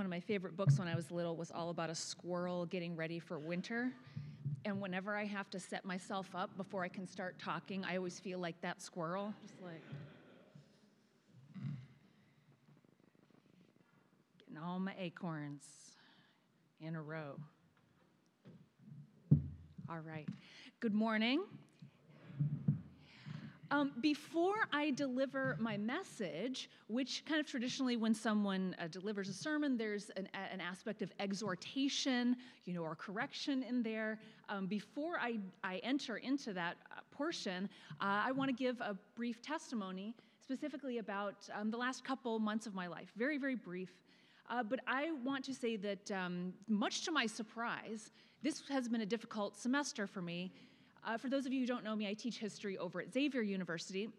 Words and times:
one 0.00 0.06
of 0.06 0.10
my 0.10 0.20
favorite 0.20 0.56
books 0.56 0.78
when 0.78 0.88
I 0.88 0.96
was 0.96 1.10
little 1.10 1.36
was 1.36 1.50
all 1.50 1.68
about 1.68 1.90
a 1.90 1.94
squirrel 1.94 2.64
getting 2.64 2.96
ready 2.96 3.18
for 3.18 3.38
winter. 3.38 3.92
And 4.64 4.80
whenever 4.80 5.14
I 5.14 5.26
have 5.26 5.50
to 5.50 5.60
set 5.60 5.84
myself 5.84 6.26
up 6.34 6.56
before 6.56 6.82
I 6.82 6.88
can 6.88 7.06
start 7.06 7.38
talking, 7.38 7.84
I 7.84 7.98
always 7.98 8.18
feel 8.18 8.38
like 8.38 8.58
that 8.62 8.80
squirrel, 8.80 9.34
just 9.42 9.60
like 9.60 9.82
getting 14.38 14.56
all 14.56 14.80
my 14.80 14.94
acorns 14.98 15.64
in 16.80 16.96
a 16.96 17.02
row. 17.02 17.38
All 19.90 20.00
right. 20.00 20.26
Good 20.80 20.94
morning. 20.94 21.42
Um, 23.72 23.92
before 24.00 24.66
I 24.72 24.90
deliver 24.90 25.56
my 25.60 25.76
message, 25.76 26.68
which 26.88 27.24
kind 27.24 27.38
of 27.38 27.46
traditionally, 27.46 27.96
when 27.96 28.12
someone 28.12 28.74
uh, 28.80 28.88
delivers 28.88 29.28
a 29.28 29.32
sermon, 29.32 29.76
there's 29.76 30.10
an, 30.16 30.28
an, 30.34 30.60
aspect 30.60 31.02
of 31.02 31.12
exhortation, 31.20 32.36
you 32.64 32.74
know, 32.74 32.82
or 32.82 32.96
correction 32.96 33.62
in 33.62 33.80
there. 33.84 34.18
Um, 34.48 34.66
before 34.66 35.18
I, 35.20 35.38
I 35.62 35.76
enter 35.84 36.16
into 36.16 36.52
that 36.54 36.78
uh, 36.90 37.00
portion, 37.12 37.68
uh, 38.00 38.22
I 38.24 38.32
want 38.32 38.48
to 38.48 38.56
give 38.56 38.80
a 38.80 38.96
brief 39.14 39.40
testimony 39.40 40.16
specifically 40.42 40.98
about 40.98 41.48
um, 41.54 41.70
the 41.70 41.76
last 41.76 42.04
couple 42.04 42.40
months 42.40 42.66
of 42.66 42.74
my 42.74 42.88
life. 42.88 43.12
Very, 43.16 43.38
very 43.38 43.54
brief. 43.54 43.90
Uh, 44.48 44.64
but 44.64 44.80
I 44.88 45.12
want 45.24 45.44
to 45.44 45.54
say 45.54 45.76
that, 45.76 46.10
um, 46.10 46.52
much 46.66 47.04
to 47.04 47.12
my 47.12 47.24
surprise, 47.24 48.10
this 48.42 48.62
has 48.68 48.88
been 48.88 49.02
a 49.02 49.06
difficult 49.06 49.56
semester 49.56 50.08
for 50.08 50.22
me 50.22 50.50
uh, 51.04 51.16
for 51.16 51.28
those 51.28 51.46
of 51.46 51.52
you 51.52 51.60
who 51.60 51.66
don't 51.66 51.84
know 51.84 51.96
me, 51.96 52.08
I 52.08 52.14
teach 52.14 52.38
history 52.38 52.76
over 52.78 53.00
at 53.00 53.12
Xavier 53.12 53.42
University 53.42 54.10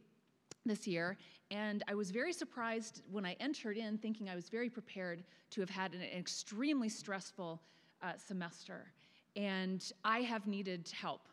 this 0.65 0.87
year, 0.87 1.17
and 1.49 1.83
I 1.87 1.93
was 1.93 2.11
very 2.11 2.33
surprised 2.33 3.01
when 3.11 3.25
I 3.25 3.35
entered 3.39 3.77
in, 3.77 3.97
thinking 3.97 4.29
I 4.29 4.35
was 4.35 4.49
very 4.49 4.69
prepared 4.69 5.23
to 5.51 5.61
have 5.61 5.69
had 5.69 5.93
an 5.93 6.01
extremely 6.01 6.89
stressful 6.89 7.61
uh, 8.01 8.13
semester. 8.15 8.91
And 9.35 9.83
I 10.03 10.19
have 10.21 10.47
needed 10.47 10.91
help 10.99 11.27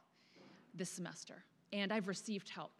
this 0.74 0.90
semester, 0.90 1.44
and 1.72 1.92
I've 1.92 2.08
received 2.08 2.48
help. 2.48 2.72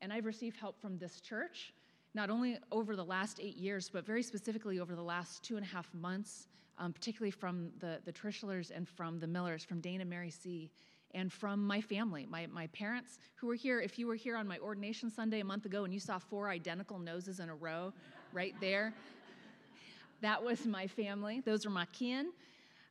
And 0.00 0.12
I've 0.12 0.26
received 0.26 0.56
help 0.56 0.80
from 0.80 0.98
this 0.98 1.20
church, 1.20 1.72
not 2.14 2.30
only 2.30 2.58
over 2.70 2.94
the 2.94 3.04
last 3.04 3.40
eight 3.40 3.56
years, 3.56 3.90
but 3.92 4.06
very 4.06 4.22
specifically 4.22 4.78
over 4.78 4.94
the 4.94 5.02
last 5.02 5.42
two 5.42 5.56
and 5.56 5.64
a 5.64 5.68
half 5.68 5.92
months, 5.92 6.46
um, 6.78 6.92
particularly 6.92 7.32
from 7.32 7.70
the, 7.80 7.98
the 8.04 8.12
Trischlers 8.12 8.70
and 8.74 8.88
from 8.88 9.18
the 9.18 9.26
Millers, 9.26 9.64
from 9.64 9.80
Dana 9.80 10.04
Mary 10.04 10.30
C 10.30 10.70
and 11.14 11.32
from 11.32 11.66
my 11.66 11.80
family, 11.80 12.26
my, 12.28 12.46
my 12.46 12.66
parents 12.68 13.18
who 13.36 13.46
were 13.46 13.54
here. 13.54 13.80
If 13.80 13.98
you 13.98 14.06
were 14.06 14.14
here 14.14 14.36
on 14.36 14.46
my 14.46 14.58
ordination 14.58 15.10
Sunday 15.10 15.40
a 15.40 15.44
month 15.44 15.64
ago 15.64 15.84
and 15.84 15.92
you 15.92 16.00
saw 16.00 16.18
four 16.18 16.48
identical 16.48 16.98
noses 16.98 17.40
in 17.40 17.48
a 17.48 17.54
row 17.54 17.92
right 18.32 18.54
there, 18.60 18.92
that 20.20 20.42
was 20.42 20.66
my 20.66 20.86
family. 20.86 21.40
Those 21.40 21.64
are 21.64 21.70
my 21.70 21.86
kin. 21.86 22.32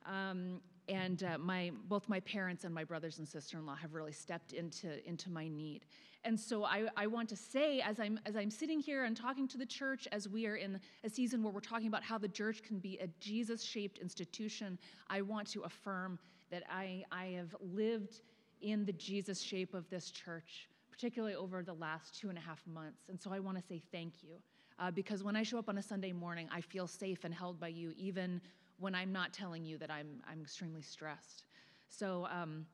Um, 0.06 0.62
and 0.90 1.23
uh, 1.23 1.38
my, 1.38 1.72
both 1.90 2.08
my 2.08 2.22
parents 2.22 2.64
and 2.64 2.73
my 2.73 2.86
brothers 2.86 3.20
and 3.20 3.28
sister-in-law 3.28 3.76
have 3.76 3.94
really 3.94 4.14
stepped 4.14 4.54
into, 4.54 5.06
into 5.08 5.30
my 5.30 5.48
need. 5.50 5.86
And 6.23 6.40
so 6.40 6.64
I, 6.64 6.88
I 6.95 7.08
want 7.08 7.30
to 7.30 7.36
say, 7.36 7.82
as 7.82 8.00
I'm, 8.00 8.20
as 8.26 8.36
I'm 8.36 8.50
sitting 8.50 8.80
here 8.80 9.04
and 9.04 9.16
talking 9.16 9.48
to 9.50 9.58
the 9.58 9.66
church, 9.66 10.08
as 10.12 10.28
we 10.28 10.48
are 10.48 10.56
in 10.56 10.80
a 11.04 11.10
season 11.10 11.44
where 11.44 11.54
we're 11.54 11.60
talking 11.60 11.88
about 11.88 12.04
how 12.04 12.18
the 12.18 12.28
church 12.28 12.64
can 12.64 12.80
be 12.80 12.98
a 13.00 13.08
Jesus-shaped 13.20 14.00
institution, 14.00 14.80
I 15.10 15.22
want 15.22 15.48
to 15.52 15.62
affirm 15.62 16.20
that 16.52 16.64
I, 16.70 17.03
I 17.12 17.26
have 17.38 17.56
lived 17.59 18.22
in 18.62 18.86
the 18.86 18.94
Jesus 18.94 19.42
shape 19.42 19.73
of 19.73 19.90
this 19.90 20.09
church, 20.09 20.67
particularly 20.92 21.36
over 21.36 21.64
the 21.64 21.73
last 21.73 22.20
two 22.20 22.30
and 22.30 22.38
a 22.38 22.42
half 22.42 22.62
months. 22.66 23.09
And 23.09 23.20
so 23.20 23.31
I 23.31 23.39
want 23.39 23.58
to 23.58 23.64
say 23.64 23.81
thank 23.92 24.23
you. 24.23 24.36
Uh, 24.80 24.92
because 24.92 25.23
when 25.23 25.36
I 25.36 25.44
show 25.44 25.58
up 25.58 25.70
on 25.70 25.78
a 25.78 25.81
Sunday 25.81 26.14
morning, 26.14 26.48
I 26.52 26.62
feel 26.62 26.88
safe 26.88 27.23
and 27.23 27.34
held 27.34 27.59
by 27.59 27.70
you, 27.70 27.94
even 27.98 28.42
when 28.80 28.94
I'm 28.94 29.12
not 29.12 29.34
telling 29.34 29.66
you 29.66 29.78
that 29.80 29.89
I'm, 29.89 30.22
I'm 30.30 30.42
extremely 30.42 30.84
stressed. 30.84 31.45
So 31.89 32.28
um, 32.31 32.66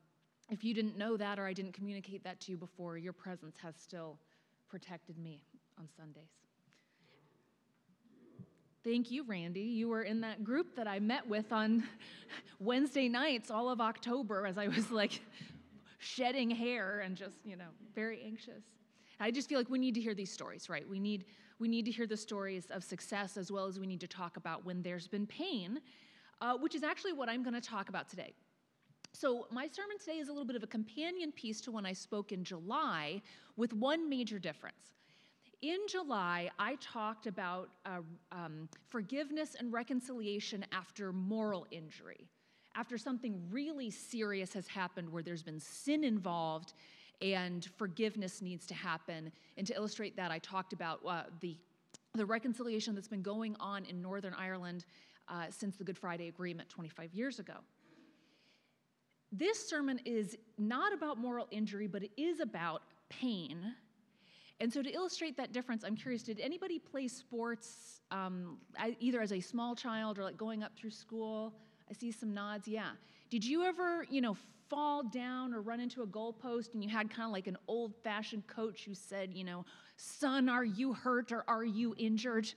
if 0.50 0.64
you 0.64 0.74
didn't 0.74 0.98
know 0.98 1.16
that 1.16 1.40
or 1.40 1.46
I 1.46 1.54
didn't 1.54 1.74
communicate 1.74 2.24
that 2.26 2.42
to 2.42 2.52
you 2.52 2.58
before, 2.58 2.98
your 2.98 3.14
presence 3.14 3.56
has 3.62 3.76
still 3.78 4.18
protected 4.70 5.18
me 5.18 5.44
on 5.80 5.88
Sundays. 5.96 6.43
Thank 8.84 9.12
you, 9.12 9.24
Randy. 9.24 9.62
You 9.62 9.88
were 9.88 10.04
in 10.04 10.20
that 10.22 10.44
group 10.44 10.76
that 10.76 10.90
I 10.90 11.00
met 11.00 11.26
with 11.26 11.54
on 11.54 11.84
Wednesday 12.60 13.08
nights, 13.08 13.50
all 13.50 13.70
of 13.70 13.80
October, 13.80 14.46
as 14.46 14.58
I 14.58 14.68
was 14.68 14.92
like 14.92 15.22
shedding 16.00 16.50
hair 16.50 17.00
and 17.00 17.16
just, 17.16 17.38
you 17.46 17.56
know, 17.56 17.70
very 17.96 18.22
anxious. 18.26 18.64
I 19.22 19.32
just 19.32 19.48
feel 19.48 19.58
like 19.58 19.70
we 19.70 19.80
need 19.80 19.96
to 19.96 20.02
hear 20.02 20.14
these 20.14 20.34
stories, 20.34 20.70
right? 20.70 20.88
We 20.88 21.00
need, 21.00 21.24
we 21.60 21.70
need 21.70 21.86
to 21.86 21.92
hear 21.92 22.06
the 22.06 22.18
stories 22.18 22.66
of 22.72 22.84
success 22.84 23.38
as 23.38 23.50
well 23.50 23.68
as 23.68 23.80
we 23.80 23.88
need 23.88 24.02
to 24.02 24.08
talk 24.08 24.36
about 24.36 24.66
when 24.66 24.82
there's 24.82 25.08
been 25.08 25.28
pain, 25.28 25.80
uh, 26.42 26.58
which 26.58 26.76
is 26.76 26.84
actually 26.84 27.14
what 27.14 27.30
I'm 27.30 27.42
going 27.42 27.54
to 27.54 27.62
talk 27.62 27.88
about 27.88 28.10
today. 28.10 28.34
So, 29.14 29.48
my 29.50 29.70
sermon 29.72 29.98
today 29.98 30.18
is 30.18 30.28
a 30.28 30.32
little 30.32 30.48
bit 30.48 30.58
of 30.58 30.64
a 30.64 30.68
companion 30.68 31.32
piece 31.32 31.62
to 31.62 31.72
when 31.72 31.86
I 31.86 31.94
spoke 31.94 32.34
in 32.34 32.44
July, 32.44 33.22
with 33.56 33.72
one 33.72 34.10
major 34.10 34.40
difference 34.40 34.96
in 35.64 35.80
July, 35.88 36.50
I 36.60 36.76
talked 36.82 37.26
about 37.26 37.70
uh, 37.86 38.00
um, 38.34 38.68
forgiveness 38.90 39.56
and 39.58 39.72
reconciliation 39.72 40.66
after 40.74 41.14
moral 41.14 41.66
injury, 41.72 42.28
after 42.76 42.98
something 42.98 43.42
really 43.50 43.90
serious 43.90 44.54
has 44.54 44.68
happened 44.68 45.10
where 45.10 45.24
there's 45.24 45.42
been 45.42 45.62
sin 45.62 46.04
involved 46.04 46.74
and 47.22 47.70
forgiveness 47.78 48.42
needs 48.42 48.66
to 48.68 48.74
happen. 48.74 49.32
And 49.56 49.66
to 49.66 49.74
illustrate 49.74 50.18
that, 50.18 50.32
I 50.32 50.40
talked 50.40 50.74
about 50.74 51.00
uh, 51.08 51.24
the, 51.40 51.56
the 52.14 52.26
reconciliation 52.26 52.94
that's 52.94 53.08
been 53.08 53.22
going 53.22 53.56
on 53.62 53.86
in 53.86 54.02
Northern 54.02 54.34
Ireland 54.34 54.84
uh, 55.30 55.46
since 55.50 55.78
the 55.78 55.86
Good 55.86 55.98
Friday 55.98 56.28
Agreement 56.28 56.68
25 56.68 57.14
years 57.14 57.40
ago. 57.40 57.54
This 59.32 59.66
sermon 59.70 60.02
is 60.04 60.38
not 60.58 60.94
about 60.94 61.18
moral 61.18 61.48
injury, 61.52 61.88
but 61.88 62.04
it 62.04 62.12
is 62.18 62.42
about 62.42 62.82
pain 63.10 63.74
and 64.60 64.72
so, 64.72 64.82
to 64.82 64.90
illustrate 64.92 65.36
that 65.38 65.52
difference, 65.52 65.84
I'm 65.84 65.96
curious 65.96 66.24
did 66.24 66.40
anybody 66.40 66.80
play 66.80 67.08
sports 67.08 68.02
um, 68.12 68.58
either 69.00 69.22
as 69.22 69.32
a 69.32 69.40
small 69.40 69.76
child 69.76 70.20
or 70.20 70.24
like 70.24 70.38
going 70.38 70.64
up 70.64 70.72
through 70.78 70.92
school? 70.92 71.54
I 71.90 71.94
see 71.94 72.12
some 72.12 72.34
nods, 72.34 72.68
yeah. 72.68 72.92
Did 73.30 73.44
you 73.44 73.64
ever, 73.64 74.06
you 74.10 74.22
know, 74.22 74.38
fall 74.70 75.04
down 75.04 75.54
or 75.54 75.62
run 75.62 75.80
into 75.80 76.02
a 76.02 76.08
goalpost 76.08 76.74
and 76.74 76.84
you 76.84 76.90
had 76.90 77.10
kind 77.10 77.26
of 77.26 77.32
like 77.32 77.48
an 77.48 77.58
old 77.68 77.94
fashioned 78.04 78.48
coach 78.48 78.86
who 78.86 78.94
said, 78.94 79.34
you 79.34 79.44
know, 79.44 79.66
son, 79.98 80.50
are 80.50 80.64
you 80.64 80.94
hurt 80.94 81.32
or 81.32 81.44
are 81.48 81.66
you 81.66 81.94
injured? 81.98 82.52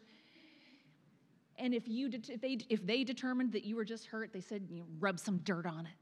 And 1.58 1.74
if, 1.74 1.88
you 1.88 2.10
if, 2.12 2.40
they, 2.40 2.58
if 2.68 2.86
they 2.86 3.04
determined 3.04 3.52
that 3.52 3.64
you 3.64 3.76
were 3.76 3.84
just 3.84 4.06
hurt, 4.06 4.32
they 4.32 4.40
said, 4.40 4.66
you 4.70 4.80
know, 4.80 4.86
rub 4.98 5.18
some 5.18 5.38
dirt 5.38 5.66
on 5.66 5.86
it. 5.86 5.92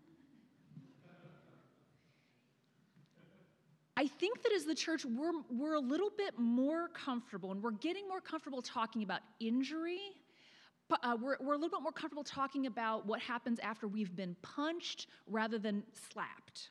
I 3.97 4.09
think 4.09 4.43
that 4.43 4.53
as 4.53 4.65
the 4.65 4.75
church, 4.75 5.05
we're, 5.05 5.33
we're 5.51 5.75
a 5.75 5.81
little 5.81 6.11
bit 6.17 6.37
more 6.37 6.89
comfortable 6.89 7.53
and 7.53 7.63
we're 7.63 7.71
getting 7.71 8.09
more 8.09 8.21
comfortable 8.21 8.61
talking 8.61 9.05
about 9.05 9.21
injury. 9.39 10.01
Uh, 10.91 11.17
we're, 11.21 11.37
we're 11.41 11.55
a 11.55 11.57
little 11.57 11.79
bit 11.79 11.83
more 11.83 11.93
comfortable 11.93 12.25
talking 12.25 12.67
about 12.67 13.07
what 13.07 13.21
happens 13.21 13.59
after 13.61 13.87
we've 13.87 14.15
been 14.17 14.37
punched 14.43 15.07
rather 15.29 15.59
than 15.59 15.83
slapped. 16.11 16.71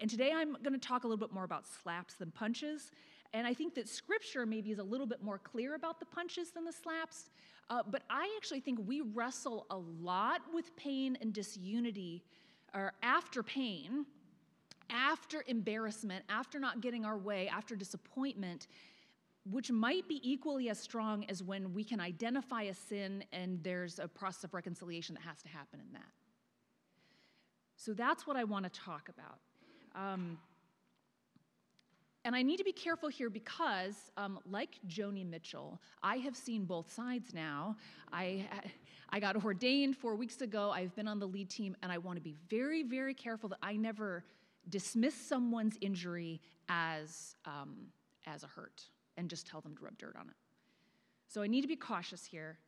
And 0.00 0.10
today 0.10 0.32
I'm 0.34 0.54
going 0.62 0.72
to 0.72 0.78
talk 0.78 1.04
a 1.04 1.06
little 1.06 1.24
bit 1.24 1.32
more 1.32 1.44
about 1.44 1.66
slaps 1.66 2.14
than 2.14 2.30
punches. 2.32 2.90
And 3.32 3.46
I 3.46 3.54
think 3.54 3.74
that 3.76 3.88
scripture 3.88 4.44
maybe 4.44 4.72
is 4.72 4.78
a 4.78 4.84
little 4.84 5.06
bit 5.06 5.22
more 5.22 5.38
clear 5.38 5.74
about 5.74 6.00
the 6.00 6.06
punches 6.06 6.50
than 6.50 6.64
the 6.64 6.72
slaps. 6.72 7.30
Uh, 7.70 7.82
but 7.88 8.02
I 8.10 8.32
actually 8.36 8.60
think 8.60 8.80
we 8.86 9.00
wrestle 9.00 9.66
a 9.70 9.76
lot 9.76 10.42
with 10.52 10.76
pain 10.76 11.16
and 11.20 11.32
disunity, 11.32 12.22
or 12.74 12.92
after 13.02 13.42
pain, 13.42 14.06
after 14.90 15.44
embarrassment, 15.46 16.24
after 16.28 16.58
not 16.58 16.80
getting 16.80 17.04
our 17.04 17.18
way, 17.18 17.48
after 17.48 17.76
disappointment, 17.76 18.66
which 19.50 19.70
might 19.70 20.08
be 20.08 20.20
equally 20.22 20.68
as 20.68 20.78
strong 20.78 21.24
as 21.28 21.42
when 21.42 21.72
we 21.72 21.84
can 21.84 22.00
identify 22.00 22.62
a 22.62 22.74
sin 22.74 23.24
and 23.32 23.62
there's 23.62 23.98
a 23.98 24.08
process 24.08 24.44
of 24.44 24.54
reconciliation 24.54 25.14
that 25.14 25.22
has 25.22 25.40
to 25.42 25.48
happen 25.48 25.80
in 25.80 25.92
that. 25.92 26.10
So 27.76 27.92
that's 27.92 28.26
what 28.26 28.36
I 28.36 28.44
want 28.44 28.64
to 28.64 28.80
talk 28.80 29.08
about. 29.08 29.38
Um, 29.94 30.38
and 32.24 32.34
I 32.34 32.42
need 32.42 32.56
to 32.56 32.64
be 32.64 32.72
careful 32.72 33.08
here 33.08 33.30
because, 33.30 34.10
um, 34.16 34.40
like 34.50 34.80
Joni 34.88 35.24
Mitchell, 35.24 35.80
I 36.02 36.16
have 36.16 36.34
seen 36.34 36.64
both 36.64 36.92
sides 36.92 37.32
now. 37.32 37.76
I, 38.12 38.48
I 39.10 39.20
got 39.20 39.44
ordained 39.44 39.96
four 39.96 40.16
weeks 40.16 40.40
ago. 40.40 40.70
I've 40.70 40.92
been 40.96 41.06
on 41.06 41.20
the 41.20 41.28
lead 41.28 41.48
team, 41.48 41.76
and 41.84 41.92
I 41.92 41.98
want 41.98 42.16
to 42.16 42.20
be 42.20 42.34
very, 42.50 42.82
very 42.82 43.14
careful 43.14 43.48
that 43.50 43.58
I 43.62 43.76
never 43.76 44.24
dismiss 44.68 45.14
someone's 45.14 45.76
injury 45.80 46.40
as, 46.68 47.36
um, 47.44 47.76
as 48.26 48.42
a 48.42 48.46
hurt 48.46 48.82
and 49.16 49.30
just 49.30 49.46
tell 49.46 49.60
them 49.60 49.76
to 49.76 49.84
rub 49.84 49.98
dirt 49.98 50.16
on 50.18 50.28
it. 50.28 50.36
So 51.28 51.42
I 51.42 51.46
need 51.46 51.62
to 51.62 51.68
be 51.68 51.76
cautious 51.76 52.24
here. 52.24 52.58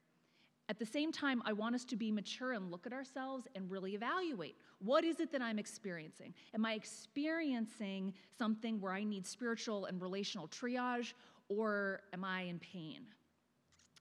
At 0.70 0.78
the 0.78 0.86
same 0.86 1.12
time, 1.12 1.42
I 1.46 1.54
want 1.54 1.74
us 1.74 1.84
to 1.86 1.96
be 1.96 2.12
mature 2.12 2.52
and 2.52 2.70
look 2.70 2.86
at 2.86 2.92
ourselves 2.92 3.46
and 3.54 3.70
really 3.70 3.94
evaluate 3.94 4.56
what 4.80 5.02
is 5.02 5.18
it 5.18 5.32
that 5.32 5.40
I'm 5.40 5.58
experiencing? 5.58 6.34
Am 6.54 6.64
I 6.66 6.74
experiencing 6.74 8.12
something 8.36 8.80
where 8.80 8.92
I 8.92 9.02
need 9.02 9.26
spiritual 9.26 9.86
and 9.86 10.00
relational 10.00 10.46
triage, 10.48 11.14
or 11.48 12.02
am 12.12 12.22
I 12.22 12.42
in 12.42 12.58
pain? 12.58 13.06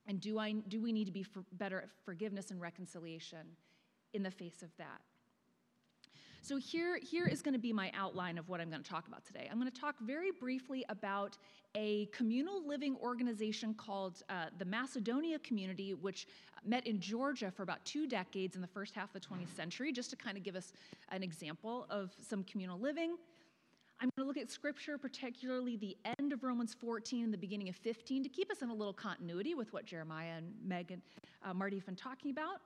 And 0.06 0.20
do, 0.20 0.38
I, 0.38 0.52
do 0.68 0.80
we 0.80 0.92
need 0.92 1.06
to 1.06 1.12
be 1.12 1.26
better 1.52 1.80
at 1.80 1.88
forgiveness 2.04 2.50
and 2.50 2.60
reconciliation 2.60 3.46
in 4.12 4.22
the 4.22 4.30
face 4.30 4.62
of 4.62 4.68
that? 4.76 5.00
So, 6.40 6.56
here, 6.56 6.98
here 6.98 7.26
is 7.26 7.42
going 7.42 7.54
to 7.54 7.60
be 7.60 7.72
my 7.72 7.90
outline 7.94 8.38
of 8.38 8.48
what 8.48 8.60
I'm 8.60 8.70
going 8.70 8.82
to 8.82 8.88
talk 8.88 9.08
about 9.08 9.24
today. 9.24 9.48
I'm 9.50 9.58
going 9.58 9.70
to 9.70 9.80
talk 9.80 9.96
very 10.00 10.30
briefly 10.30 10.84
about 10.88 11.36
a 11.74 12.06
communal 12.06 12.66
living 12.66 12.96
organization 13.02 13.74
called 13.74 14.22
uh, 14.30 14.46
the 14.58 14.64
Macedonia 14.64 15.38
Community, 15.40 15.94
which 15.94 16.26
met 16.64 16.86
in 16.86 17.00
Georgia 17.00 17.50
for 17.50 17.64
about 17.64 17.84
two 17.84 18.06
decades 18.06 18.56
in 18.56 18.62
the 18.62 18.68
first 18.68 18.94
half 18.94 19.14
of 19.14 19.20
the 19.20 19.26
20th 19.28 19.54
century, 19.54 19.92
just 19.92 20.10
to 20.10 20.16
kind 20.16 20.36
of 20.36 20.42
give 20.42 20.56
us 20.56 20.72
an 21.10 21.22
example 21.22 21.86
of 21.90 22.12
some 22.26 22.44
communal 22.44 22.78
living. 22.78 23.16
I'm 24.00 24.10
going 24.16 24.24
to 24.24 24.28
look 24.28 24.36
at 24.36 24.50
scripture, 24.50 24.96
particularly 24.96 25.76
the 25.76 25.96
end 26.18 26.32
of 26.32 26.44
Romans 26.44 26.72
14 26.72 27.24
and 27.24 27.34
the 27.34 27.38
beginning 27.38 27.68
of 27.68 27.74
15, 27.76 28.22
to 28.22 28.28
keep 28.28 28.50
us 28.50 28.62
in 28.62 28.70
a 28.70 28.74
little 28.74 28.92
continuity 28.92 29.54
with 29.54 29.72
what 29.72 29.84
Jeremiah 29.84 30.36
and 30.36 30.52
Megan, 30.64 31.02
uh, 31.44 31.52
Marty 31.52 31.76
have 31.76 31.86
been 31.86 31.96
talking 31.96 32.30
about. 32.30 32.60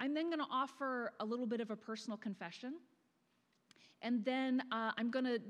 I'm 0.00 0.14
then 0.14 0.26
going 0.26 0.40
to 0.40 0.46
offer 0.50 1.12
a 1.20 1.24
little 1.24 1.46
bit 1.46 1.60
of 1.60 1.70
a 1.70 1.76
personal 1.76 2.16
confession. 2.16 2.74
And 4.02 4.24
then 4.24 4.62
uh, 4.70 4.92
I'm 4.98 5.10
going 5.10 5.24
to 5.24 5.40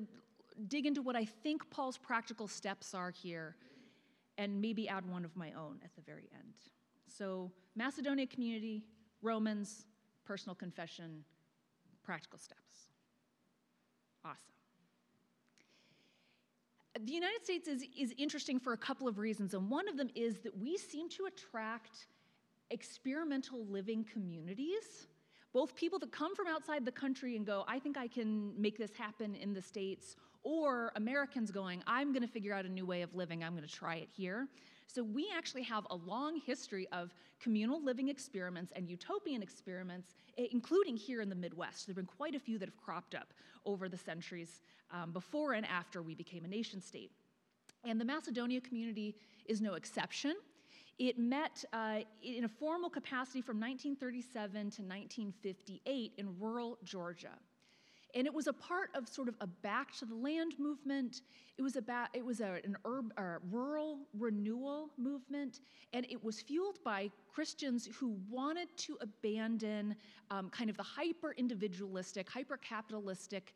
dig 0.68 0.86
into 0.86 1.02
what 1.02 1.16
I 1.16 1.24
think 1.24 1.68
Paul's 1.70 1.98
practical 1.98 2.46
steps 2.46 2.94
are 2.94 3.10
here 3.10 3.56
and 4.38 4.60
maybe 4.60 4.88
add 4.88 5.08
one 5.08 5.24
of 5.24 5.36
my 5.36 5.52
own 5.52 5.80
at 5.84 5.94
the 5.96 6.02
very 6.02 6.28
end. 6.34 6.54
So, 7.06 7.50
Macedonia 7.76 8.26
community, 8.26 8.84
Romans, 9.22 9.86
personal 10.24 10.54
confession, 10.54 11.24
practical 12.02 12.38
steps. 12.38 12.88
Awesome. 14.24 14.54
The 17.04 17.12
United 17.12 17.44
States 17.44 17.68
is, 17.68 17.84
is 17.98 18.14
interesting 18.16 18.58
for 18.58 18.72
a 18.72 18.76
couple 18.76 19.08
of 19.08 19.18
reasons, 19.18 19.54
and 19.54 19.68
one 19.68 19.88
of 19.88 19.96
them 19.96 20.10
is 20.14 20.38
that 20.40 20.56
we 20.56 20.76
seem 20.76 21.08
to 21.10 21.26
attract 21.26 22.06
experimental 22.74 23.64
living 23.66 24.04
communities, 24.12 25.06
both 25.52 25.74
people 25.74 25.98
that 26.00 26.10
come 26.10 26.34
from 26.34 26.48
outside 26.48 26.84
the 26.84 26.92
country 26.92 27.36
and 27.36 27.46
go, 27.46 27.64
I 27.68 27.78
think 27.78 27.96
I 27.96 28.08
can 28.08 28.60
make 28.60 28.76
this 28.76 28.94
happen 28.94 29.36
in 29.36 29.54
the 29.54 29.62
States, 29.62 30.16
or 30.42 30.92
Americans 30.96 31.50
going, 31.50 31.82
I'm 31.86 32.12
going 32.12 32.22
to 32.22 32.28
figure 32.28 32.52
out 32.52 32.66
a 32.66 32.68
new 32.68 32.84
way 32.84 33.02
of 33.02 33.14
living, 33.14 33.42
I'm 33.42 33.52
going 33.52 33.66
to 33.66 33.72
try 33.72 33.94
it 33.96 34.08
here. 34.14 34.48
So 34.86 35.02
we 35.02 35.30
actually 35.34 35.62
have 35.62 35.86
a 35.90 35.96
long 35.96 36.40
history 36.44 36.86
of 36.92 37.14
communal 37.40 37.82
living 37.82 38.08
experiments 38.08 38.72
and 38.76 38.90
utopian 38.90 39.42
experiments, 39.42 40.16
including 40.36 40.96
here 40.96 41.22
in 41.22 41.28
the 41.28 41.34
Midwest. 41.34 41.86
There 41.86 41.92
have 41.92 41.96
been 41.96 42.16
quite 42.16 42.34
a 42.34 42.40
few 42.40 42.58
that 42.58 42.68
have 42.68 42.76
cropped 42.76 43.14
up 43.14 43.32
over 43.64 43.88
the 43.88 43.96
centuries 43.96 44.60
um, 44.90 45.12
before 45.12 45.54
and 45.54 45.64
after 45.66 46.02
we 46.02 46.14
became 46.14 46.44
a 46.44 46.48
nation 46.48 46.82
state. 46.82 47.12
And 47.84 48.00
the 48.00 48.04
Macedonia 48.04 48.60
community 48.60 49.14
is 49.46 49.60
no 49.60 49.74
exception. 49.74 50.34
It 50.98 51.18
met 51.18 51.64
uh, 51.72 52.00
in 52.22 52.44
a 52.44 52.48
formal 52.48 52.88
capacity 52.88 53.40
from 53.40 53.58
1937 53.58 54.52
to 54.52 54.60
1958 54.82 56.12
in 56.16 56.38
rural 56.38 56.78
Georgia. 56.84 57.32
And 58.14 58.28
it 58.28 58.32
was 58.32 58.46
a 58.46 58.52
part 58.52 58.90
of 58.94 59.08
sort 59.08 59.28
of 59.28 59.34
a 59.40 59.46
back 59.48 59.92
to 59.98 60.04
the 60.04 60.14
land 60.14 60.52
movement. 60.56 61.22
It 61.58 61.62
was, 61.62 61.74
about, 61.74 62.08
it 62.14 62.24
was 62.24 62.40
a, 62.40 62.60
an 62.62 62.76
urb, 62.84 63.12
rural 63.50 63.98
renewal 64.16 64.90
movement, 64.96 65.60
and 65.92 66.06
it 66.08 66.22
was 66.22 66.40
fueled 66.40 66.78
by 66.84 67.10
Christians 67.26 67.88
who 67.98 68.16
wanted 68.30 68.68
to 68.76 68.96
abandon 69.00 69.96
um, 70.30 70.48
kind 70.50 70.70
of 70.70 70.76
the 70.76 70.84
hyper 70.84 71.32
individualistic, 71.32 72.30
hyper 72.30 72.56
capitalistic 72.56 73.54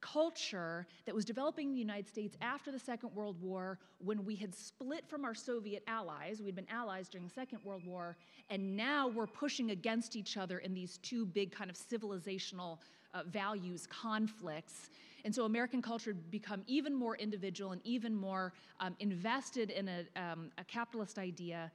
culture 0.00 0.86
that 1.06 1.14
was 1.14 1.24
developing 1.24 1.68
in 1.68 1.74
the 1.74 1.80
United 1.80 2.08
States 2.08 2.36
after 2.40 2.70
the 2.70 2.78
Second 2.78 3.14
World 3.14 3.36
War 3.40 3.78
when 3.98 4.24
we 4.24 4.34
had 4.34 4.54
split 4.54 5.06
from 5.08 5.24
our 5.24 5.34
Soviet 5.34 5.82
allies. 5.86 6.40
We'd 6.42 6.54
been 6.54 6.68
allies 6.70 7.08
during 7.08 7.26
the 7.26 7.32
Second 7.32 7.60
World 7.64 7.82
War, 7.86 8.16
and 8.48 8.76
now 8.76 9.08
we're 9.08 9.26
pushing 9.26 9.70
against 9.70 10.16
each 10.16 10.36
other 10.36 10.58
in 10.58 10.74
these 10.74 10.98
two 10.98 11.26
big 11.26 11.52
kind 11.52 11.70
of 11.70 11.76
civilizational 11.76 12.78
uh, 13.14 13.22
values 13.26 13.86
conflicts. 13.86 14.90
And 15.24 15.34
so 15.34 15.44
American 15.44 15.82
culture 15.82 16.12
had 16.12 16.30
become 16.30 16.62
even 16.66 16.94
more 16.94 17.16
individual 17.16 17.72
and 17.72 17.80
even 17.84 18.14
more 18.14 18.52
um, 18.80 18.96
invested 19.00 19.70
in 19.70 19.88
a, 19.88 20.04
um, 20.16 20.50
a 20.58 20.64
capitalist 20.64 21.18
idea 21.18 21.70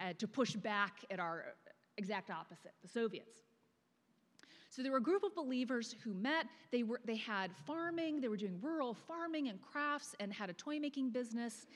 uh, 0.00 0.12
to 0.18 0.28
push 0.28 0.54
back 0.54 1.04
at 1.10 1.18
our 1.18 1.54
exact 1.96 2.30
opposite, 2.30 2.72
the 2.82 2.88
Soviets. 2.88 3.49
So 4.70 4.82
there 4.82 4.92
were 4.92 4.98
a 4.98 5.02
group 5.02 5.24
of 5.24 5.34
believers 5.34 5.96
who 6.04 6.14
met. 6.14 6.46
They, 6.70 6.84
were, 6.84 7.00
they 7.04 7.16
had 7.16 7.50
farming, 7.66 8.20
they 8.20 8.28
were 8.28 8.36
doing 8.36 8.56
rural 8.62 8.94
farming 8.94 9.48
and 9.48 9.60
crafts, 9.60 10.14
and 10.20 10.32
had 10.32 10.48
a 10.48 10.52
toy 10.52 10.78
making 10.78 11.10
business. 11.10 11.66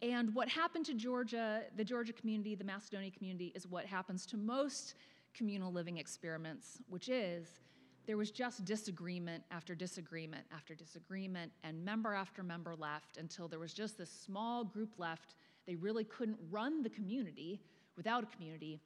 And 0.00 0.34
what 0.34 0.48
happened 0.48 0.86
to 0.86 0.94
Georgia, 0.94 1.64
the 1.76 1.84
Georgia 1.84 2.14
community, 2.14 2.54
the 2.54 2.64
Macedonia 2.64 3.10
community, 3.10 3.52
is 3.54 3.66
what 3.66 3.84
happens 3.84 4.24
to 4.26 4.38
most 4.38 4.94
communal 5.34 5.70
living 5.70 5.98
experiments, 5.98 6.78
which 6.88 7.10
is 7.10 7.60
there 8.06 8.16
was 8.16 8.30
just 8.30 8.64
disagreement 8.64 9.44
after 9.50 9.74
disagreement 9.74 10.46
after 10.50 10.74
disagreement, 10.74 11.52
and 11.62 11.84
member 11.84 12.14
after 12.14 12.42
member 12.42 12.74
left 12.74 13.18
until 13.18 13.48
there 13.48 13.58
was 13.58 13.74
just 13.74 13.98
this 13.98 14.10
small 14.10 14.64
group 14.64 14.98
left. 14.98 15.34
They 15.66 15.74
really 15.74 16.04
couldn't 16.04 16.38
run 16.50 16.82
the 16.82 16.88
community 16.88 17.60
without 17.98 18.24
a 18.24 18.26
community 18.26 18.80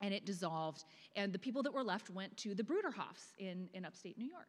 and 0.00 0.14
it 0.14 0.24
dissolved. 0.24 0.84
And 1.16 1.32
the 1.32 1.38
people 1.38 1.62
that 1.62 1.72
were 1.72 1.82
left 1.82 2.10
went 2.10 2.36
to 2.38 2.54
the 2.54 2.62
Bruderhofs 2.62 3.32
in, 3.38 3.68
in 3.74 3.84
upstate 3.84 4.18
New 4.18 4.28
York. 4.28 4.48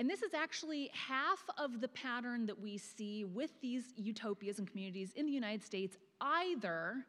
And 0.00 0.08
this 0.08 0.22
is 0.22 0.32
actually 0.32 0.90
half 0.92 1.42
of 1.56 1.80
the 1.80 1.88
pattern 1.88 2.46
that 2.46 2.58
we 2.60 2.78
see 2.78 3.24
with 3.24 3.60
these 3.60 3.84
utopias 3.96 4.58
and 4.58 4.70
communities 4.70 5.12
in 5.16 5.26
the 5.26 5.32
United 5.32 5.64
States. 5.64 5.96
Either 6.20 7.04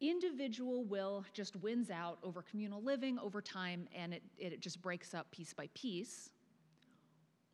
individual 0.00 0.84
will 0.84 1.24
just 1.32 1.56
wins 1.56 1.90
out 1.90 2.18
over 2.22 2.40
communal 2.40 2.82
living 2.82 3.18
over 3.18 3.40
time 3.40 3.88
and 3.92 4.14
it, 4.14 4.22
it 4.38 4.60
just 4.60 4.80
breaks 4.80 5.12
up 5.12 5.28
piece 5.32 5.52
by 5.52 5.68
piece. 5.74 6.30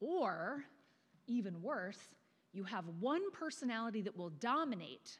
Or, 0.00 0.64
even 1.26 1.62
worse, 1.62 1.98
you 2.52 2.64
have 2.64 2.84
one 3.00 3.30
personality 3.30 4.02
that 4.02 4.14
will 4.14 4.30
dominate 4.30 5.18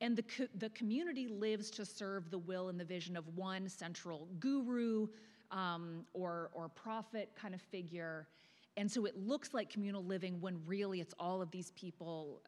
and 0.00 0.16
the, 0.16 0.22
co- 0.22 0.48
the 0.58 0.68
community 0.70 1.26
lives 1.26 1.70
to 1.72 1.84
serve 1.84 2.30
the 2.30 2.38
will 2.38 2.68
and 2.68 2.78
the 2.78 2.84
vision 2.84 3.16
of 3.16 3.26
one 3.34 3.68
central 3.68 4.28
guru 4.38 5.06
um, 5.50 6.04
or, 6.12 6.50
or 6.52 6.68
prophet 6.68 7.30
kind 7.40 7.54
of 7.54 7.62
figure. 7.62 8.28
And 8.76 8.90
so 8.90 9.06
it 9.06 9.16
looks 9.16 9.54
like 9.54 9.70
communal 9.70 10.04
living 10.04 10.40
when 10.40 10.60
really 10.66 11.00
it's 11.00 11.14
all 11.18 11.40
of 11.40 11.50
these 11.50 11.70
people 11.72 12.42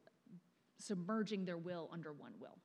submerging 0.79 1.45
their 1.45 1.57
will 1.57 1.89
under 1.93 2.13
one 2.13 2.33
will. 2.39 2.59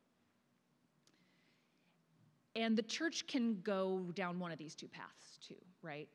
And 2.55 2.77
the 2.77 2.83
church 2.83 3.25
can 3.25 3.61
go 3.63 4.11
down 4.13 4.37
one 4.37 4.51
of 4.51 4.57
these 4.57 4.75
two 4.75 4.87
paths 4.87 5.39
too, 5.47 5.55
right? 5.81 6.07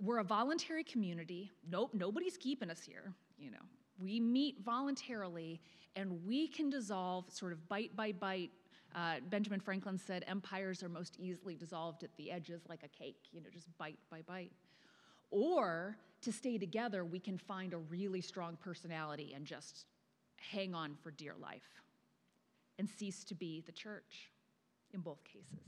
We're 0.00 0.18
a 0.18 0.24
voluntary 0.24 0.84
community. 0.84 1.50
Nope, 1.68 1.90
nobody's 1.94 2.36
keeping 2.36 2.70
us 2.70 2.82
here, 2.82 3.12
you 3.38 3.50
know. 3.50 3.58
We 3.98 4.20
meet 4.20 4.60
voluntarily 4.64 5.60
and 5.96 6.24
we 6.26 6.48
can 6.48 6.70
dissolve 6.70 7.30
sort 7.30 7.52
of 7.52 7.68
bite 7.68 7.94
by 7.96 8.12
bite. 8.12 8.50
Uh, 8.94 9.16
Benjamin 9.28 9.60
Franklin 9.60 9.98
said 9.98 10.24
empires 10.26 10.82
are 10.82 10.88
most 10.88 11.16
easily 11.18 11.54
dissolved 11.54 12.04
at 12.04 12.10
the 12.16 12.30
edges 12.30 12.62
like 12.68 12.82
a 12.84 12.88
cake, 12.88 13.18
you 13.32 13.40
know, 13.40 13.48
just 13.52 13.66
bite 13.78 13.98
by 14.10 14.22
bite. 14.22 14.52
Or 15.30 15.96
to 16.22 16.32
stay 16.32 16.58
together, 16.58 17.04
we 17.04 17.18
can 17.18 17.38
find 17.38 17.74
a 17.74 17.78
really 17.78 18.20
strong 18.20 18.56
personality 18.56 19.32
and 19.34 19.44
just 19.44 19.86
hang 20.36 20.74
on 20.74 20.96
for 21.02 21.10
dear 21.10 21.34
life 21.40 21.82
and 22.78 22.88
cease 22.88 23.24
to 23.24 23.34
be 23.34 23.62
the 23.66 23.72
church 23.72 24.30
in 24.92 25.00
both 25.00 25.22
cases. 25.24 25.64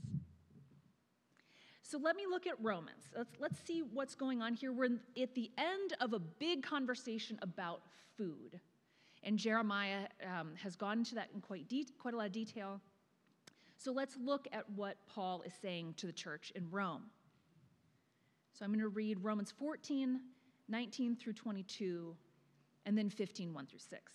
So 1.87 1.97
let 1.97 2.17
me 2.17 2.23
look 2.29 2.47
at 2.47 2.55
Romans. 2.61 3.05
Let's, 3.15 3.31
let's 3.39 3.59
see 3.65 3.81
what's 3.93 4.13
going 4.13 4.41
on 4.41 4.53
here. 4.53 4.73
We're 4.73 4.99
at 5.21 5.33
the 5.35 5.49
end 5.57 5.93
of 6.01 6.11
a 6.11 6.19
big 6.19 6.61
conversation 6.61 7.39
about 7.41 7.81
food. 8.17 8.59
And 9.23 9.37
Jeremiah 9.37 10.07
um, 10.21 10.51
has 10.61 10.75
gone 10.75 10.99
into 10.99 11.15
that 11.15 11.29
in 11.33 11.39
quite, 11.39 11.69
de- 11.69 11.87
quite 11.97 12.13
a 12.13 12.17
lot 12.17 12.25
of 12.25 12.33
detail. 12.33 12.81
So 13.77 13.93
let's 13.93 14.17
look 14.21 14.49
at 14.51 14.69
what 14.71 14.97
Paul 15.07 15.43
is 15.43 15.53
saying 15.61 15.93
to 15.97 16.07
the 16.07 16.11
church 16.11 16.51
in 16.55 16.69
Rome. 16.69 17.03
So 18.51 18.65
I'm 18.65 18.71
going 18.71 18.81
to 18.81 18.89
read 18.89 19.19
Romans 19.21 19.53
14, 19.57 20.19
19 20.67 21.15
through 21.15 21.33
22, 21.33 22.17
and 22.85 22.97
then 22.97 23.09
15, 23.09 23.53
1 23.53 23.65
through 23.65 23.79
6. 23.79 24.13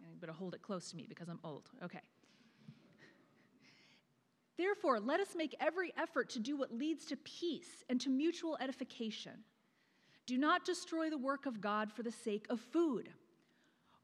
You 0.00 0.20
better 0.20 0.32
hold 0.32 0.54
it 0.54 0.62
close 0.62 0.90
to 0.90 0.96
me 0.96 1.06
because 1.08 1.28
I'm 1.28 1.40
old. 1.42 1.70
Okay. 1.82 2.00
Therefore, 4.58 4.98
let 4.98 5.20
us 5.20 5.36
make 5.36 5.54
every 5.60 5.92
effort 5.96 6.28
to 6.30 6.40
do 6.40 6.56
what 6.56 6.76
leads 6.76 7.04
to 7.06 7.16
peace 7.16 7.84
and 7.88 8.00
to 8.00 8.10
mutual 8.10 8.58
edification. 8.60 9.44
Do 10.26 10.36
not 10.36 10.64
destroy 10.64 11.08
the 11.08 11.16
work 11.16 11.46
of 11.46 11.60
God 11.60 11.92
for 11.92 12.02
the 12.02 12.10
sake 12.10 12.46
of 12.50 12.60
food. 12.60 13.08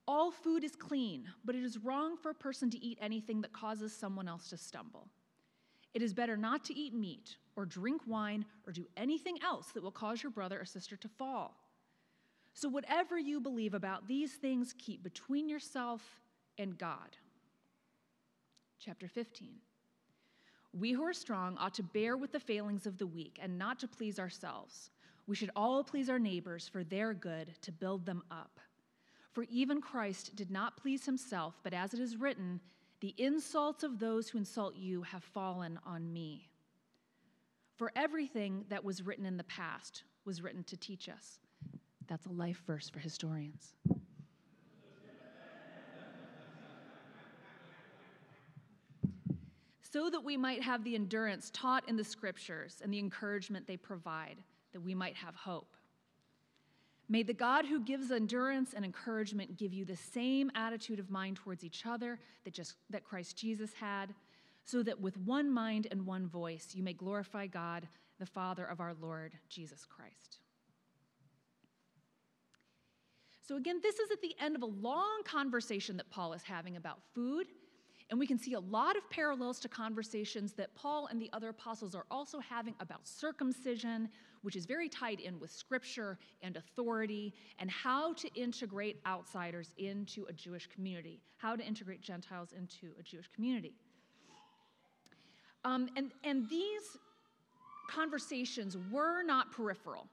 All 0.07 0.31
food 0.31 0.63
is 0.63 0.77
clean, 0.77 1.29
but 1.45 1.57
it 1.57 1.65
is 1.65 1.79
wrong 1.79 2.17
for 2.17 2.31
a 2.31 2.35
person 2.35 2.71
to 2.71 2.83
eat 2.83 2.99
anything 3.03 3.41
that 3.41 3.53
causes 3.53 3.93
someone 3.93 4.29
else 4.29 4.49
to 4.51 4.57
stumble. 4.57 5.09
It 5.93 6.03
is 6.03 6.15
better 6.15 6.37
not 6.37 6.65
to 6.67 6.79
eat 6.79 6.95
meat, 6.95 7.37
or 7.57 7.67
drink 7.67 8.03
wine, 8.07 8.45
or 8.67 8.73
do 8.73 8.87
anything 8.97 9.39
else 9.43 9.69
that 9.73 9.83
will 9.83 9.91
cause 9.91 10.23
your 10.23 10.31
brother 10.33 10.61
or 10.61 10.65
sister 10.65 10.97
to 10.97 11.09
fall. 11.09 11.57
So, 12.53 12.69
whatever 12.69 13.19
you 13.19 13.41
believe 13.41 13.75
about 13.75 14.07
these 14.07 14.33
things, 14.35 14.75
keep 14.79 15.03
between 15.03 15.49
yourself 15.49 16.03
and 16.59 16.79
God. 16.79 17.17
Chapter 18.79 19.09
15. 19.09 19.57
We 20.77 20.91
who 20.91 21.05
are 21.05 21.13
strong 21.13 21.57
ought 21.57 21.75
to 21.75 21.85
bear 21.85 22.17
with 22.17 22.33
the 22.33 22.41
failings 22.41 22.85
of 22.85 22.99
the 22.99 23.07
weak 23.07 23.39
and 23.41 23.57
not 23.57 23.79
to 23.79 23.89
please 23.89 24.19
ourselves. 24.19 24.91
We 25.29 25.37
should 25.37 25.53
all 25.55 25.85
please 25.85 26.11
our 26.11 26.19
neighbors 26.19 26.67
for 26.67 26.83
their 26.83 27.15
good 27.15 27.53
to 27.63 27.71
build 27.71 28.05
them 28.05 28.25
up. 28.31 28.59
For 29.33 29.45
even 29.45 29.81
Christ 29.81 30.35
did 30.35 30.51
not 30.51 30.77
please 30.77 31.07
himself, 31.07 31.61
but 31.63 31.73
as 31.73 31.95
it 31.95 32.01
is 32.01 32.17
written, 32.17 32.61
the 33.01 33.15
insults 33.19 33.85
of 33.85 34.01
those 34.01 34.29
who 34.29 34.39
insult 34.39 34.75
you 34.75 35.03
have 35.03 35.23
fallen 35.23 35.79
on 35.87 36.13
me. 36.13 36.49
For 37.77 37.93
everything 37.95 38.65
that 38.69 38.85
was 38.85 39.03
written 39.03 39.27
in 39.27 39.37
the 39.37 39.45
past 39.45 40.03
was 40.25 40.43
written 40.43 40.65
to 40.65 40.77
teach 40.77 41.09
us. 41.09 41.39
That's 42.09 42.27
a 42.27 42.33
life 42.33 42.63
verse 42.67 42.89
for 42.89 42.99
historians. 42.99 43.75
So 49.95 50.11
that 50.11 50.25
we 50.25 50.37
might 50.37 50.61
have 50.61 50.83
the 50.83 50.97
endurance 50.97 51.53
taught 51.55 51.89
in 51.89 51.97
the 51.97 52.03
scriptures 52.03 52.81
and 52.83 52.93
the 52.93 52.99
encouragement 52.99 53.65
they 53.65 53.77
provide, 53.77 54.39
that 54.73 54.81
we 54.81 54.93
might 54.93 55.15
have 55.15 55.37
hope. 55.37 55.77
May 57.09 57.23
the 57.23 57.33
God 57.33 57.65
who 57.65 57.79
gives 57.79 58.11
endurance 58.11 58.73
and 58.75 58.85
encouragement 58.85 59.57
give 59.57 59.73
you 59.73 59.85
the 59.85 59.95
same 59.95 60.51
attitude 60.57 60.99
of 60.99 61.11
mind 61.11 61.37
towards 61.37 61.63
each 61.63 61.87
other 61.87 62.19
that, 62.43 62.53
just, 62.53 62.75
that 62.91 63.05
Christ 63.05 63.37
Jesus 63.37 63.73
had, 63.73 64.13
so 64.65 64.83
that 64.83 65.01
with 65.01 65.17
one 65.17 65.49
mind 65.49 65.87
and 65.93 66.05
one 66.05 66.27
voice 66.27 66.71
you 66.75 66.83
may 66.83 66.93
glorify 66.93 67.47
God, 67.47 67.87
the 68.19 68.27
Father 68.27 68.65
of 68.65 68.81
our 68.81 68.95
Lord 69.01 69.35
Jesus 69.49 69.87
Christ. 69.87 70.39
So, 73.47 73.57
again, 73.57 73.79
this 73.81 74.01
is 74.01 74.11
at 74.11 74.21
the 74.21 74.35
end 74.41 74.57
of 74.57 74.63
a 74.63 74.67
long 74.67 75.23
conversation 75.25 75.99
that 75.99 76.11
Paul 76.11 76.33
is 76.33 76.43
having 76.43 76.77
about 76.77 76.99
food. 77.15 77.47
And 78.11 78.19
we 78.19 78.27
can 78.27 78.39
see 78.39 78.53
a 78.53 78.61
lot 78.61 78.97
of 78.97 79.09
parallels 79.09 79.59
to 79.61 79.69
conversations 79.69 80.53
that 80.55 80.75
Paul 80.75 81.09
and 81.11 81.21
the 81.21 81.31
other 81.33 81.49
apostles 81.49 81.95
are 81.95 82.05
also 82.11 82.39
having 82.39 82.75
about 82.81 83.07
circumcision, 83.07 84.09
which 84.43 84.57
is 84.57 84.67
very 84.67 84.89
tied 84.89 85.21
in 85.21 85.41
with 85.41 85.51
scripture 85.51 86.19
and 86.43 86.57
authority, 86.57 87.33
and 87.59 87.71
how 87.71 88.13
to 88.15 88.29
integrate 88.35 89.01
outsiders 89.07 89.73
into 89.79 90.27
a 90.29 90.33
Jewish 90.33 90.67
community, 90.67 91.23
how 91.39 91.57
to 91.57 91.65
integrate 91.65 92.03
Gentiles 92.03 92.53
into 92.53 92.93
a 93.01 93.03
Jewish 93.03 93.29
community. 93.35 93.75
Um, 95.65 95.89
and, 95.97 96.13
and 96.25 96.49
these 96.51 96.99
conversations 97.89 98.77
were 98.93 99.23
not 99.23 99.51
peripheral 99.51 100.09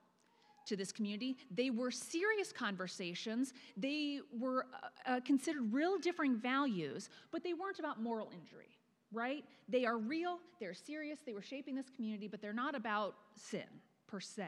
to 0.66 0.76
this 0.76 0.92
community. 0.92 1.38
They 1.50 1.70
were 1.70 1.92
serious 1.92 2.52
conversations. 2.52 3.54
They 3.78 4.20
were 4.38 4.68
uh, 4.74 5.12
uh, 5.12 5.20
considered 5.22 5.74
real 5.74 5.98
differing 5.98 6.38
values, 6.38 7.10
but 7.32 7.44
they 7.44 7.54
weren't 7.54 7.80
about 7.80 8.02
moral 8.02 8.32
injury, 8.34 8.70
right? 9.12 9.44
They 9.68 9.86
are 9.86 9.98
real, 9.98 10.40
they're 10.60 10.74
serious, 10.74 11.20
they 11.26 11.34
were 11.34 11.42
shaping 11.42 11.76
this 11.76 11.90
community, 11.96 12.28
but 12.28 12.42
they're 12.42 12.54
not 12.54 12.76
about 12.76 13.16
sin 13.36 13.68
per 14.08 14.20
se. 14.20 14.48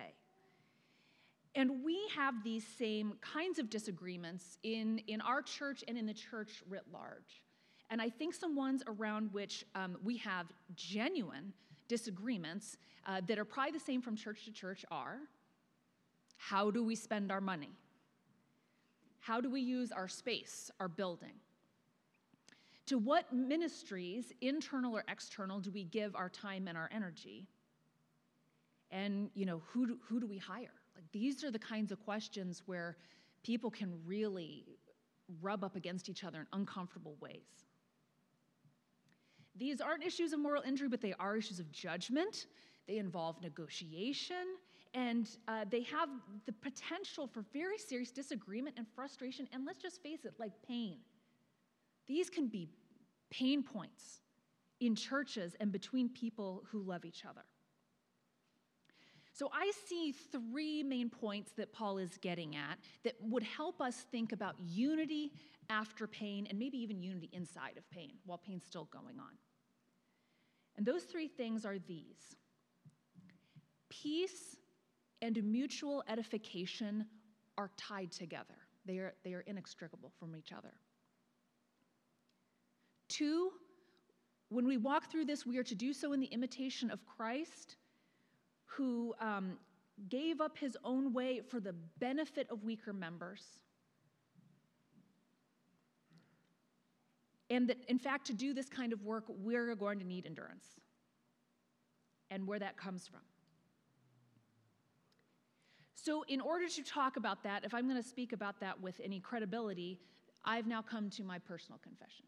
And 1.55 1.83
we 1.83 1.99
have 2.15 2.43
these 2.43 2.65
same 2.65 3.13
kinds 3.21 3.59
of 3.59 3.69
disagreements 3.69 4.57
in, 4.63 4.99
in 5.07 5.21
our 5.21 5.41
church 5.41 5.83
and 5.87 5.97
in 5.97 6.05
the 6.05 6.13
church 6.13 6.63
writ 6.67 6.83
large. 6.91 7.43
And 7.89 8.01
I 8.01 8.09
think 8.09 8.33
some 8.33 8.55
ones 8.55 8.81
around 8.87 9.31
which 9.33 9.63
um, 9.75 9.97
we 10.03 10.17
have 10.17 10.47
genuine 10.75 11.53
disagreements 11.87 12.77
uh, 13.05 13.21
that 13.27 13.37
are 13.37 13.45
probably 13.45 13.73
the 13.73 13.79
same 13.79 14.01
from 14.01 14.15
church 14.15 14.45
to 14.45 14.51
church 14.51 14.83
are 14.89 15.19
how 16.49 16.69
do 16.69 16.83
we 16.83 16.93
spend 16.93 17.31
our 17.31 17.39
money? 17.39 17.69
How 19.19 19.39
do 19.39 19.49
we 19.49 19.61
use 19.61 19.93
our 19.93 20.09
space, 20.09 20.69
our 20.77 20.89
building? 20.89 21.35
To 22.87 22.97
what 22.97 23.31
ministries, 23.31 24.33
internal 24.41 24.93
or 24.93 25.05
external, 25.07 25.61
do 25.61 25.71
we 25.71 25.85
give 25.85 26.13
our 26.17 26.27
time 26.27 26.67
and 26.67 26.77
our 26.77 26.89
energy? 26.93 27.47
And 28.91 29.29
you 29.35 29.45
know, 29.45 29.61
who 29.67 29.87
do, 29.87 29.97
who 30.05 30.19
do 30.19 30.27
we 30.27 30.37
hire? 30.37 30.73
Like 30.95 31.05
these 31.13 31.45
are 31.45 31.51
the 31.51 31.59
kinds 31.59 31.93
of 31.93 32.03
questions 32.03 32.63
where 32.65 32.97
people 33.43 33.71
can 33.71 33.93
really 34.05 34.65
rub 35.41 35.63
up 35.63 35.77
against 35.77 36.09
each 36.09 36.25
other 36.25 36.41
in 36.41 36.47
uncomfortable 36.51 37.15
ways. 37.21 37.63
These 39.55 39.79
aren't 39.79 40.03
issues 40.03 40.33
of 40.33 40.39
moral 40.39 40.63
injury, 40.63 40.89
but 40.89 40.99
they 40.99 41.13
are 41.19 41.37
issues 41.37 41.61
of 41.61 41.71
judgment. 41.71 42.47
They 42.85 42.97
involve 42.97 43.41
negotiation 43.41 44.57
and 44.93 45.29
uh, 45.47 45.65
they 45.69 45.81
have 45.81 46.09
the 46.45 46.51
potential 46.51 47.27
for 47.27 47.43
very 47.53 47.77
serious 47.77 48.11
disagreement 48.11 48.75
and 48.77 48.85
frustration, 48.95 49.47
and 49.51 49.65
let's 49.65 49.81
just 49.81 50.01
face 50.03 50.25
it, 50.25 50.33
like 50.39 50.51
pain. 50.67 50.97
These 52.07 52.29
can 52.29 52.47
be 52.47 52.69
pain 53.31 53.63
points 53.63 54.21
in 54.79 54.95
churches 54.95 55.55
and 55.59 55.71
between 55.71 56.09
people 56.09 56.63
who 56.69 56.81
love 56.81 57.05
each 57.05 57.25
other. 57.25 57.43
So 59.33 59.49
I 59.51 59.71
see 59.87 60.11
three 60.11 60.83
main 60.83 61.09
points 61.09 61.53
that 61.57 61.73
Paul 61.73 61.97
is 61.97 62.17
getting 62.21 62.55
at 62.55 62.77
that 63.03 63.15
would 63.19 63.41
help 63.41 63.81
us 63.81 64.05
think 64.11 64.31
about 64.31 64.55
unity 64.59 65.31
after 65.69 66.05
pain 66.05 66.45
and 66.49 66.59
maybe 66.59 66.77
even 66.77 67.01
unity 67.01 67.29
inside 67.33 67.77
of 67.77 67.89
pain 67.89 68.13
while 68.25 68.37
pain's 68.37 68.63
still 68.63 68.87
going 68.91 69.17
on. 69.19 69.31
And 70.75 70.85
those 70.85 71.03
three 71.03 71.27
things 71.27 71.65
are 71.65 71.79
these 71.79 72.35
peace 73.89 74.55
and 75.23 75.41
mutual 75.41 76.03
edification 76.09 77.05
are 77.57 77.71
tied 77.77 78.11
together, 78.11 78.57
they 78.85 78.97
are, 78.97 79.13
they 79.23 79.33
are 79.33 79.39
inextricable 79.47 80.11
from 80.19 80.35
each 80.35 80.51
other. 80.51 80.73
Two, 83.07 83.51
when 84.49 84.67
we 84.67 84.75
walk 84.75 85.09
through 85.09 85.25
this, 85.25 85.45
we 85.45 85.57
are 85.57 85.63
to 85.63 85.75
do 85.75 85.93
so 85.93 86.11
in 86.11 86.19
the 86.19 86.27
imitation 86.27 86.91
of 86.91 86.99
Christ, 87.05 87.77
who 88.65 89.13
um, 89.21 89.53
gave 90.09 90.41
up 90.41 90.57
his 90.57 90.75
own 90.83 91.13
way 91.13 91.39
for 91.39 91.61
the 91.61 91.73
benefit 91.99 92.47
of 92.49 92.63
weaker 92.63 92.91
members. 92.91 93.45
And 97.49 97.69
that, 97.69 97.77
in 97.87 97.97
fact, 97.97 98.27
to 98.27 98.33
do 98.33 98.53
this 98.53 98.67
kind 98.67 98.91
of 98.91 99.03
work, 99.03 99.23
we're 99.29 99.73
going 99.75 99.99
to 99.99 100.05
need 100.05 100.25
endurance 100.25 100.65
and 102.29 102.45
where 102.45 102.59
that 102.59 102.75
comes 102.75 103.07
from. 103.07 103.21
So, 106.03 106.25
in 106.27 106.41
order 106.41 106.67
to 106.67 106.83
talk 106.83 107.15
about 107.15 107.43
that, 107.43 107.63
if 107.63 107.73
I'm 107.73 107.87
going 107.87 108.01
to 108.01 108.07
speak 108.07 108.33
about 108.33 108.59
that 108.59 108.81
with 108.81 108.99
any 109.01 109.21
credibility, 109.21 110.01
I've 110.43 110.67
now 110.67 110.81
come 110.81 111.09
to 111.11 111.23
my 111.23 111.39
personal 111.39 111.79
confession. 111.81 112.25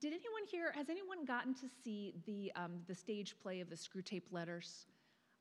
Did 0.00 0.12
anyone 0.12 0.44
here, 0.48 0.72
has 0.76 0.88
anyone 0.88 1.24
gotten 1.24 1.52
to 1.54 1.66
see 1.82 2.14
the, 2.26 2.52
um, 2.54 2.82
the 2.86 2.94
stage 2.94 3.34
play 3.42 3.58
of 3.58 3.68
the 3.68 3.74
Screwtape 3.74 4.22
Letters? 4.30 4.86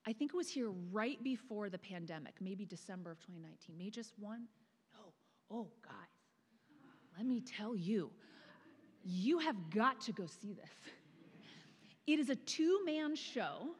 I 0.07 0.13
think 0.13 0.31
it 0.33 0.37
was 0.37 0.49
here 0.49 0.71
right 0.91 1.23
before 1.23 1.69
the 1.69 1.77
pandemic, 1.77 2.33
maybe 2.41 2.65
December 2.65 3.11
of 3.11 3.19
2019. 3.19 3.77
Maybe 3.77 3.91
just 3.91 4.13
one? 4.17 4.45
No. 4.93 5.13
Oh, 5.55 5.67
guys, 5.83 5.93
let 7.15 7.27
me 7.27 7.41
tell 7.41 7.75
you, 7.75 8.09
you 9.03 9.37
have 9.37 9.69
got 9.69 10.01
to 10.01 10.11
go 10.13 10.25
see 10.25 10.53
this. 10.53 10.93
It 12.07 12.17
is 12.17 12.31
a 12.31 12.35
two 12.35 12.83
man 12.83 13.15
show 13.15 13.75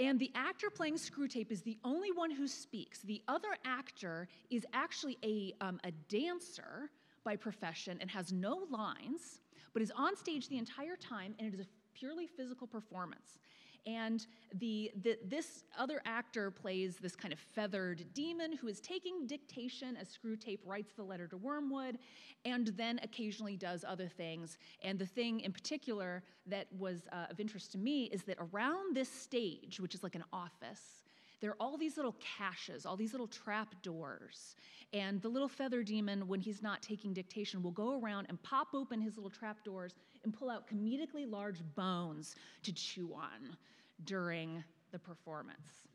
and 0.00 0.18
the 0.18 0.32
actor 0.34 0.70
playing 0.70 0.94
Screwtape 0.94 1.52
is 1.52 1.60
the 1.60 1.78
only 1.84 2.10
one 2.10 2.30
who 2.30 2.48
speaks. 2.48 3.00
The 3.00 3.22
other 3.28 3.50
actor 3.66 4.28
is 4.50 4.66
actually 4.72 5.18
a, 5.22 5.54
um, 5.60 5.78
a 5.84 5.92
dancer 6.08 6.90
by 7.22 7.36
profession 7.36 7.98
and 8.00 8.10
has 8.10 8.32
no 8.32 8.66
lines, 8.70 9.42
but 9.74 9.82
is 9.82 9.92
on 9.94 10.16
stage 10.16 10.48
the 10.48 10.56
entire 10.56 10.96
time, 10.96 11.34
and 11.38 11.48
it 11.48 11.54
is 11.54 11.60
a 11.60 11.66
purely 11.92 12.26
physical 12.26 12.66
performance. 12.66 13.38
And 13.86 14.26
the, 14.54 14.90
the, 15.02 15.18
this 15.24 15.64
other 15.78 16.00
actor 16.04 16.50
plays 16.50 16.96
this 16.96 17.16
kind 17.16 17.32
of 17.32 17.38
feathered 17.38 18.04
demon 18.14 18.56
who 18.56 18.68
is 18.68 18.80
taking 18.80 19.26
dictation 19.26 19.96
as 19.96 20.08
Screwtape 20.08 20.60
writes 20.64 20.92
the 20.94 21.02
letter 21.02 21.26
to 21.28 21.36
Wormwood, 21.36 21.98
and 22.44 22.68
then 22.68 23.00
occasionally 23.02 23.56
does 23.56 23.84
other 23.86 24.08
things. 24.08 24.58
And 24.82 24.98
the 24.98 25.06
thing 25.06 25.40
in 25.40 25.52
particular 25.52 26.22
that 26.46 26.66
was 26.78 27.02
uh, 27.12 27.26
of 27.30 27.40
interest 27.40 27.72
to 27.72 27.78
me 27.78 28.04
is 28.04 28.22
that 28.24 28.36
around 28.52 28.94
this 28.94 29.08
stage, 29.08 29.80
which 29.80 29.94
is 29.94 30.02
like 30.02 30.14
an 30.14 30.24
office, 30.32 31.02
there 31.40 31.50
are 31.50 31.56
all 31.58 31.78
these 31.78 31.96
little 31.96 32.16
caches, 32.38 32.84
all 32.84 32.96
these 32.96 33.12
little 33.12 33.26
trap 33.26 33.74
doors. 33.82 34.56
And 34.92 35.22
the 35.22 35.28
little 35.28 35.48
feather 35.48 35.82
demon, 35.82 36.26
when 36.28 36.40
he's 36.40 36.62
not 36.62 36.82
taking 36.82 37.14
dictation, 37.14 37.62
will 37.62 37.70
go 37.70 37.98
around 37.98 38.26
and 38.28 38.42
pop 38.42 38.68
open 38.74 39.00
his 39.00 39.16
little 39.16 39.30
trap 39.30 39.64
doors 39.64 39.94
and 40.24 40.34
pull 40.34 40.50
out 40.50 40.68
comedically 40.68 41.30
large 41.30 41.62
bones 41.74 42.34
to 42.62 42.72
chew 42.72 43.14
on 43.14 43.56
during 44.04 44.62
the 44.92 44.98
performance. 44.98 45.88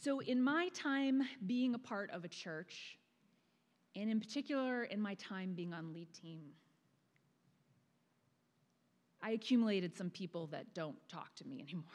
So, 0.00 0.20
in 0.20 0.40
my 0.40 0.68
time 0.74 1.22
being 1.46 1.74
a 1.74 1.78
part 1.78 2.10
of 2.10 2.24
a 2.24 2.28
church, 2.28 2.98
and 3.96 4.10
in 4.10 4.20
particular 4.20 4.84
in 4.84 5.00
my 5.00 5.14
time 5.14 5.54
being 5.54 5.74
on 5.74 5.92
lead 5.92 6.12
team, 6.12 6.42
I 9.22 9.30
accumulated 9.30 9.96
some 9.96 10.10
people 10.10 10.46
that 10.48 10.74
don't 10.74 10.96
talk 11.08 11.34
to 11.36 11.44
me 11.46 11.60
anymore. 11.60 11.84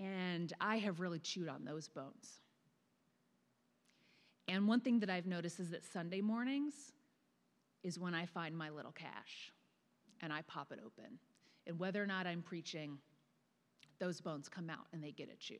And 0.00 0.50
I 0.62 0.78
have 0.78 0.98
really 0.98 1.18
chewed 1.18 1.48
on 1.48 1.62
those 1.66 1.86
bones. 1.86 2.40
And 4.48 4.66
one 4.66 4.80
thing 4.80 4.98
that 5.00 5.10
I've 5.10 5.26
noticed 5.26 5.60
is 5.60 5.70
that 5.70 5.84
Sunday 5.84 6.22
mornings 6.22 6.92
is 7.82 7.98
when 7.98 8.14
I 8.14 8.24
find 8.24 8.56
my 8.56 8.70
little 8.70 8.92
cache 8.92 9.52
and 10.22 10.32
I 10.32 10.40
pop 10.42 10.72
it 10.72 10.80
open. 10.84 11.18
And 11.66 11.78
whether 11.78 12.02
or 12.02 12.06
not 12.06 12.26
I'm 12.26 12.40
preaching, 12.40 12.98
those 13.98 14.20
bones 14.22 14.48
come 14.48 14.70
out 14.70 14.86
and 14.92 15.04
they 15.04 15.12
get 15.12 15.28
at 15.30 15.50
you. 15.50 15.58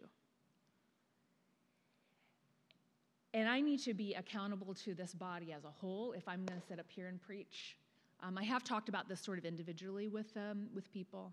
And 3.32 3.48
I 3.48 3.60
need 3.60 3.78
to 3.80 3.94
be 3.94 4.14
accountable 4.14 4.74
to 4.74 4.94
this 4.94 5.14
body 5.14 5.52
as 5.52 5.64
a 5.64 5.70
whole 5.70 6.12
if 6.12 6.26
I'm 6.26 6.44
going 6.44 6.60
to 6.60 6.66
sit 6.66 6.80
up 6.80 6.86
here 6.88 7.06
and 7.06 7.20
preach. 7.20 7.76
Um, 8.22 8.36
I 8.36 8.44
have 8.44 8.64
talked 8.64 8.88
about 8.88 9.08
this 9.08 9.20
sort 9.20 9.38
of 9.38 9.44
individually 9.44 10.08
with, 10.08 10.36
um, 10.36 10.68
with 10.74 10.92
people. 10.92 11.32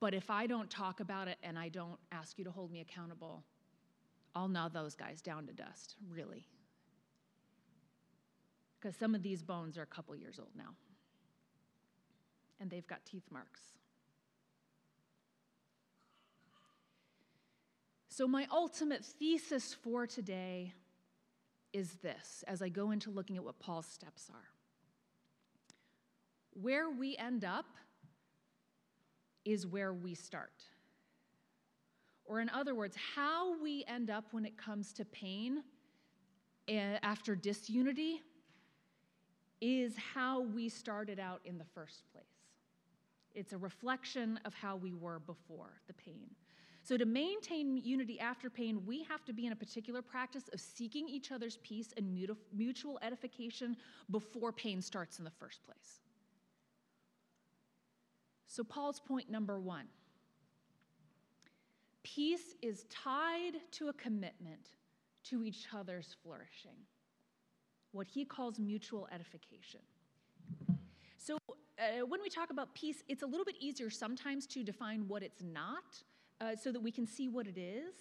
But 0.00 0.14
if 0.14 0.30
I 0.30 0.46
don't 0.46 0.70
talk 0.70 1.00
about 1.00 1.28
it 1.28 1.38
and 1.42 1.58
I 1.58 1.68
don't 1.68 1.98
ask 2.10 2.38
you 2.38 2.44
to 2.44 2.50
hold 2.50 2.72
me 2.72 2.80
accountable, 2.80 3.44
I'll 4.34 4.48
gnaw 4.48 4.68
those 4.68 4.94
guys 4.94 5.20
down 5.20 5.46
to 5.46 5.52
dust, 5.52 5.96
really. 6.08 6.46
Because 8.80 8.96
some 8.96 9.14
of 9.14 9.22
these 9.22 9.42
bones 9.42 9.76
are 9.76 9.82
a 9.82 9.86
couple 9.86 10.16
years 10.16 10.38
old 10.38 10.50
now, 10.56 10.74
and 12.60 12.70
they've 12.70 12.86
got 12.86 13.04
teeth 13.04 13.26
marks. 13.30 13.60
So, 18.08 18.26
my 18.26 18.46
ultimate 18.50 19.04
thesis 19.04 19.74
for 19.74 20.06
today 20.06 20.72
is 21.72 21.94
this 22.02 22.42
as 22.48 22.62
I 22.62 22.68
go 22.68 22.90
into 22.90 23.10
looking 23.10 23.36
at 23.36 23.44
what 23.44 23.58
Paul's 23.58 23.86
steps 23.86 24.28
are. 24.32 24.59
Where 26.52 26.90
we 26.90 27.16
end 27.16 27.44
up 27.44 27.66
is 29.44 29.66
where 29.66 29.92
we 29.92 30.14
start. 30.14 30.62
Or, 32.24 32.40
in 32.40 32.48
other 32.50 32.74
words, 32.74 32.96
how 33.16 33.60
we 33.60 33.84
end 33.88 34.10
up 34.10 34.26
when 34.30 34.44
it 34.44 34.56
comes 34.56 34.92
to 34.94 35.04
pain 35.04 35.64
eh, 36.68 36.98
after 37.02 37.34
disunity 37.34 38.22
is 39.60 39.94
how 40.14 40.42
we 40.42 40.68
started 40.68 41.18
out 41.18 41.40
in 41.44 41.58
the 41.58 41.64
first 41.74 42.02
place. 42.12 42.24
It's 43.34 43.52
a 43.52 43.58
reflection 43.58 44.38
of 44.44 44.54
how 44.54 44.76
we 44.76 44.92
were 44.92 45.18
before 45.20 45.80
the 45.86 45.94
pain. 45.94 46.30
So, 46.82 46.96
to 46.96 47.04
maintain 47.04 47.76
unity 47.76 48.18
after 48.18 48.48
pain, 48.48 48.82
we 48.86 49.04
have 49.04 49.24
to 49.26 49.32
be 49.32 49.46
in 49.46 49.52
a 49.52 49.56
particular 49.56 50.00
practice 50.00 50.44
of 50.52 50.60
seeking 50.60 51.08
each 51.08 51.30
other's 51.30 51.58
peace 51.58 51.92
and 51.96 52.28
mutual 52.56 52.98
edification 53.02 53.76
before 54.10 54.50
pain 54.50 54.80
starts 54.80 55.18
in 55.18 55.24
the 55.24 55.30
first 55.30 55.62
place. 55.62 56.00
So, 58.50 58.64
Paul's 58.64 58.98
point 58.98 59.30
number 59.30 59.60
one 59.60 59.86
peace 62.02 62.56
is 62.62 62.84
tied 62.90 63.52
to 63.70 63.90
a 63.90 63.92
commitment 63.92 64.70
to 65.22 65.44
each 65.44 65.68
other's 65.72 66.16
flourishing, 66.20 66.74
what 67.92 68.08
he 68.08 68.24
calls 68.24 68.58
mutual 68.58 69.06
edification. 69.12 69.78
So, 71.16 71.38
uh, 71.46 72.04
when 72.08 72.20
we 72.20 72.28
talk 72.28 72.50
about 72.50 72.74
peace, 72.74 73.04
it's 73.06 73.22
a 73.22 73.26
little 73.26 73.44
bit 73.44 73.54
easier 73.60 73.88
sometimes 73.88 74.48
to 74.48 74.64
define 74.64 75.06
what 75.06 75.22
it's 75.22 75.44
not 75.44 76.02
uh, 76.40 76.56
so 76.60 76.72
that 76.72 76.80
we 76.80 76.90
can 76.90 77.06
see 77.06 77.28
what 77.28 77.46
it 77.46 77.56
is. 77.56 77.94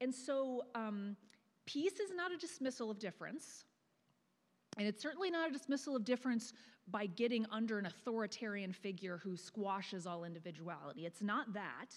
And 0.00 0.12
so, 0.12 0.64
um, 0.74 1.16
peace 1.64 2.00
is 2.00 2.10
not 2.12 2.32
a 2.32 2.36
dismissal 2.36 2.90
of 2.90 2.98
difference. 2.98 3.66
And 4.76 4.86
it's 4.86 5.02
certainly 5.02 5.30
not 5.30 5.48
a 5.48 5.52
dismissal 5.52 5.96
of 5.96 6.04
difference 6.04 6.52
by 6.88 7.06
getting 7.06 7.46
under 7.50 7.78
an 7.78 7.86
authoritarian 7.86 8.72
figure 8.72 9.18
who 9.22 9.36
squashes 9.36 10.06
all 10.06 10.24
individuality. 10.24 11.06
It's 11.06 11.22
not 11.22 11.52
that. 11.54 11.94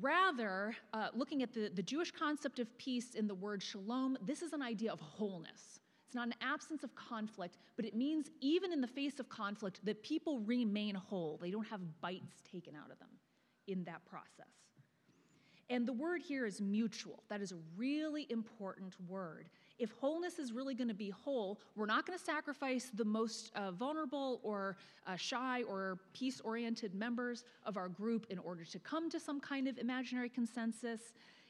Rather, 0.00 0.74
uh, 0.92 1.08
looking 1.14 1.42
at 1.42 1.52
the, 1.52 1.70
the 1.74 1.82
Jewish 1.82 2.10
concept 2.10 2.58
of 2.58 2.76
peace 2.78 3.14
in 3.14 3.26
the 3.26 3.34
word 3.34 3.62
shalom, 3.62 4.16
this 4.24 4.42
is 4.42 4.52
an 4.52 4.62
idea 4.62 4.92
of 4.92 5.00
wholeness. 5.00 5.80
It's 6.06 6.14
not 6.14 6.28
an 6.28 6.34
absence 6.42 6.84
of 6.84 6.94
conflict, 6.94 7.56
but 7.76 7.84
it 7.84 7.94
means 7.94 8.30
even 8.40 8.72
in 8.72 8.80
the 8.80 8.86
face 8.86 9.18
of 9.18 9.28
conflict, 9.28 9.80
that 9.84 10.02
people 10.02 10.40
remain 10.40 10.94
whole. 10.94 11.38
They 11.40 11.50
don't 11.50 11.66
have 11.66 11.80
bites 12.00 12.42
taken 12.50 12.74
out 12.74 12.90
of 12.90 12.98
them 12.98 13.08
in 13.66 13.84
that 13.84 14.04
process. 14.04 14.52
And 15.70 15.86
the 15.86 15.92
word 15.94 16.20
here 16.20 16.44
is 16.44 16.60
mutual. 16.60 17.22
That 17.30 17.40
is 17.40 17.52
a 17.52 17.56
really 17.76 18.26
important 18.28 18.94
word. 19.08 19.48
If 19.78 19.90
wholeness 19.92 20.38
is 20.38 20.52
really 20.52 20.74
going 20.74 20.88
to 20.88 20.94
be 20.94 21.10
whole, 21.10 21.60
we're 21.76 21.86
not 21.86 22.06
going 22.06 22.18
to 22.18 22.24
sacrifice 22.24 22.90
the 22.94 23.04
most 23.04 23.50
uh, 23.54 23.70
vulnerable 23.70 24.40
or 24.42 24.76
uh, 25.06 25.16
shy 25.16 25.62
or 25.64 25.98
peace 26.12 26.40
oriented 26.40 26.94
members 26.94 27.44
of 27.64 27.76
our 27.76 27.88
group 27.88 28.26
in 28.30 28.38
order 28.38 28.64
to 28.64 28.78
come 28.78 29.10
to 29.10 29.18
some 29.18 29.40
kind 29.40 29.66
of 29.66 29.78
imaginary 29.78 30.28
consensus. 30.28 31.00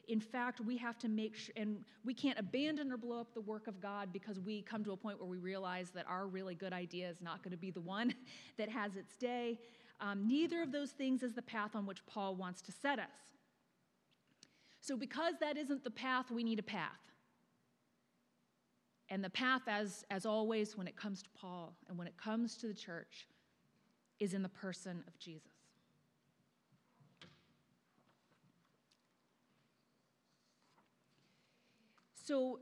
In 0.09 0.21
fact, 0.21 0.61
we 0.61 0.77
have 0.79 0.99
to 0.99 1.09
make 1.09 1.37
sure, 1.37 1.53
and 1.57 1.85
we 2.05 2.15
can't 2.15 2.39
abandon 2.39 2.91
or 2.91 2.97
blow 2.97 3.21
up 3.21 3.35
the 3.35 3.41
work 3.41 3.67
of 3.67 3.81
God 3.81 4.13
because 4.13 4.41
we 4.41 4.63
come 4.63 4.83
to 4.85 4.93
a 4.93 4.97
point 4.97 5.19
where 5.19 5.29
we 5.29 5.39
realize 5.39 5.91
that 5.91 6.07
our 6.09 6.27
really 6.27 6.55
good 6.55 6.73
idea 6.73 7.09
is 7.09 7.21
not 7.21 7.43
going 7.43 7.53
to 7.53 7.59
be 7.59 7.71
the 7.71 7.81
one 7.81 8.15
that 8.57 8.69
has 8.69 8.97
its 8.97 9.17
day. 9.17 9.59
Um, 10.01 10.27
neither 10.27 10.63
of 10.63 10.73
those 10.73 10.91
things 10.91 11.23
is 11.23 11.33
the 11.33 11.43
path 11.43 11.77
on 11.77 11.87
which 11.87 12.05
Paul 12.07 12.35
wants 12.35 12.63
to 12.63 12.73
set 12.73 12.99
us. 12.99 13.15
So, 14.81 14.97
because 14.97 15.35
that 15.41 15.57
isn't 15.57 15.85
the 15.85 15.93
path, 15.93 16.31
we 16.33 16.43
need 16.43 16.59
a 16.59 16.65
path. 16.65 17.12
And 19.13 19.23
the 19.23 19.29
path, 19.29 19.61
as, 19.67 20.07
as 20.11 20.25
always, 20.25 20.75
when 20.75 20.89
it 20.89 20.97
comes 20.97 21.23
to 21.23 21.29
Paul 21.39 21.77
and 21.87 21.99
when 21.99 22.07
it 22.07 22.17
comes 22.17 22.57
to 22.57 22.67
the 22.67 22.73
church, 22.73 23.29
is 24.19 24.33
in 24.33 24.43
the 24.43 24.49
person 24.49 25.05
of 25.07 25.19
Jesus. 25.19 25.53
So, 32.15 32.61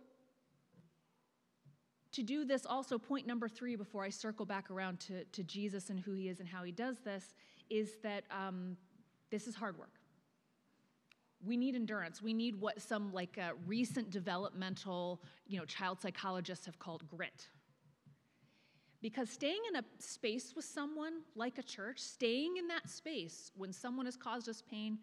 to 2.10 2.22
do 2.24 2.44
this, 2.44 2.66
also, 2.66 2.98
point 2.98 3.28
number 3.28 3.48
three 3.48 3.76
before 3.76 4.02
I 4.02 4.08
circle 4.08 4.44
back 4.44 4.72
around 4.72 4.98
to, 5.02 5.22
to 5.22 5.44
Jesus 5.44 5.88
and 5.88 6.00
who 6.00 6.14
he 6.14 6.28
is 6.28 6.40
and 6.40 6.48
how 6.48 6.64
he 6.64 6.72
does 6.72 6.98
this, 6.98 7.32
is 7.68 7.98
that 8.02 8.24
um, 8.36 8.76
this 9.30 9.46
is 9.46 9.54
hard 9.54 9.78
work. 9.78 9.99
We 11.44 11.56
need 11.56 11.74
endurance. 11.74 12.20
We 12.22 12.34
need 12.34 12.60
what 12.60 12.82
some 12.82 13.12
like 13.12 13.38
uh, 13.38 13.52
recent 13.66 14.10
developmental, 14.10 15.22
you 15.46 15.58
know, 15.58 15.64
child 15.64 16.00
psychologists 16.00 16.66
have 16.66 16.78
called 16.78 17.08
grit. 17.08 17.48
Because 19.00 19.30
staying 19.30 19.60
in 19.70 19.76
a 19.76 19.84
space 19.98 20.52
with 20.54 20.66
someone 20.66 21.22
like 21.34 21.56
a 21.56 21.62
church, 21.62 21.98
staying 21.98 22.58
in 22.58 22.68
that 22.68 22.88
space 22.90 23.50
when 23.56 23.72
someone 23.72 24.04
has 24.04 24.16
caused 24.16 24.48
us 24.48 24.62
pain, 24.68 24.98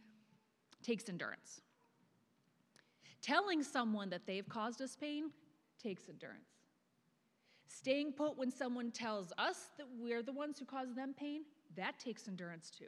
takes 0.84 1.10
endurance. 1.10 1.62
Telling 3.24 3.64
someone 3.64 4.12
that 4.12 4.28
they've 4.28 4.48
caused 4.48 4.82
us 4.82 4.96
pain 4.96 5.32
takes 5.82 6.08
endurance. 6.08 6.52
Staying 7.68 8.14
put 8.14 8.38
when 8.38 8.52
someone 8.52 8.92
tells 8.92 9.34
us 9.40 9.72
that 9.78 9.88
we're 10.00 10.22
the 10.22 10.32
ones 10.32 10.60
who 10.60 10.66
cause 10.66 10.94
them 10.96 11.16
pain, 11.18 11.42
that 11.76 12.00
takes 12.00 12.28
endurance 12.28 12.70
too. 12.70 12.86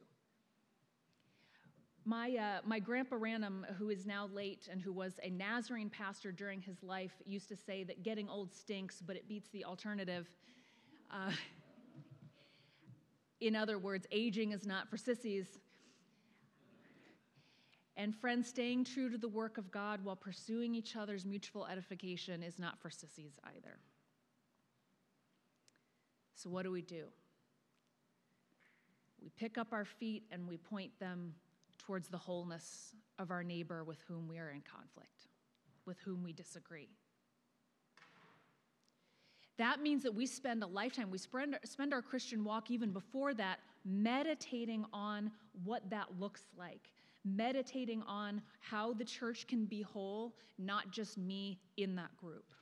My, 2.10 2.36
uh, 2.36 2.62
my 2.66 2.80
grandpa 2.80 3.18
Ranum, 3.18 3.72
who 3.78 3.92
is 3.92 4.08
now 4.08 4.30
late 4.34 4.68
and 4.72 4.82
who 4.82 4.92
was 4.92 5.20
a 5.22 5.30
Nazarene 5.30 5.92
pastor 5.92 6.32
during 6.32 6.60
his 6.60 6.82
life, 6.82 7.12
used 7.24 7.48
to 7.50 7.56
say 7.56 7.84
that 7.84 8.02
getting 8.02 8.28
old 8.28 8.52
stinks, 8.52 9.00
but 9.00 9.16
it 9.16 9.28
beats 9.28 9.50
the 9.50 9.64
alternative. 9.64 10.28
Uh, 11.12 11.30
in 13.42 13.56
other 13.56 13.78
words, 13.78 14.08
aging 14.12 14.54
is 14.54 14.66
not 14.66 14.90
for 14.90 14.98
sissies. 14.98 15.60
And 17.96 18.16
friends, 18.16 18.50
staying 18.50 18.86
true 18.86 19.12
to 19.12 19.18
the 19.20 19.30
work 19.30 19.60
of 19.60 19.70
God 19.70 20.04
while 20.04 20.16
pursuing 20.16 20.74
each 20.74 20.96
other's 20.96 21.28
mutual 21.28 21.68
edification 21.68 22.42
is 22.42 22.58
not 22.58 22.80
for 22.80 22.90
sissies 22.90 23.34
either. 23.56 23.78
So, 26.34 26.50
what 26.50 26.64
do 26.64 26.72
we 26.72 26.82
do? 26.82 27.04
We 29.22 29.30
pick 29.38 29.60
up 29.60 29.68
our 29.74 29.86
feet 29.86 30.24
and 30.32 30.48
we 30.48 30.58
point 30.58 31.00
them 31.00 31.36
towards 31.90 32.08
the 32.08 32.18
wholeness 32.20 32.94
of 33.18 33.32
our 33.32 33.44
neighbor 33.44 33.84
with 33.84 33.98
whom 34.08 34.28
we 34.28 34.38
are 34.38 34.52
in 34.52 34.62
conflict, 34.62 35.26
with 35.88 35.98
whom 36.02 36.22
we 36.22 36.32
disagree. 36.32 36.88
That 39.58 39.82
means 39.82 40.04
that 40.04 40.14
we 40.14 40.28
spend 40.28 40.62
a 40.62 40.68
lifetime, 40.68 41.10
we 41.10 41.18
spend, 41.18 41.58
spend 41.64 41.92
our 41.92 42.04
Christian 42.04 42.44
walk 42.44 42.70
even 42.70 42.92
before 42.92 43.34
that, 43.34 43.58
meditating 43.84 44.86
on 44.94 45.32
what 45.64 45.90
that 45.90 46.06
looks 46.20 46.44
like, 46.56 46.92
meditating 47.26 48.04
on 48.04 48.44
how 48.60 48.94
the 48.94 49.04
church 49.04 49.48
can 49.48 49.66
be 49.66 49.82
whole, 49.82 50.36
not 50.60 50.92
just 50.92 51.18
me 51.18 51.58
in 51.78 51.96
that 51.96 52.16
group. 52.18 52.54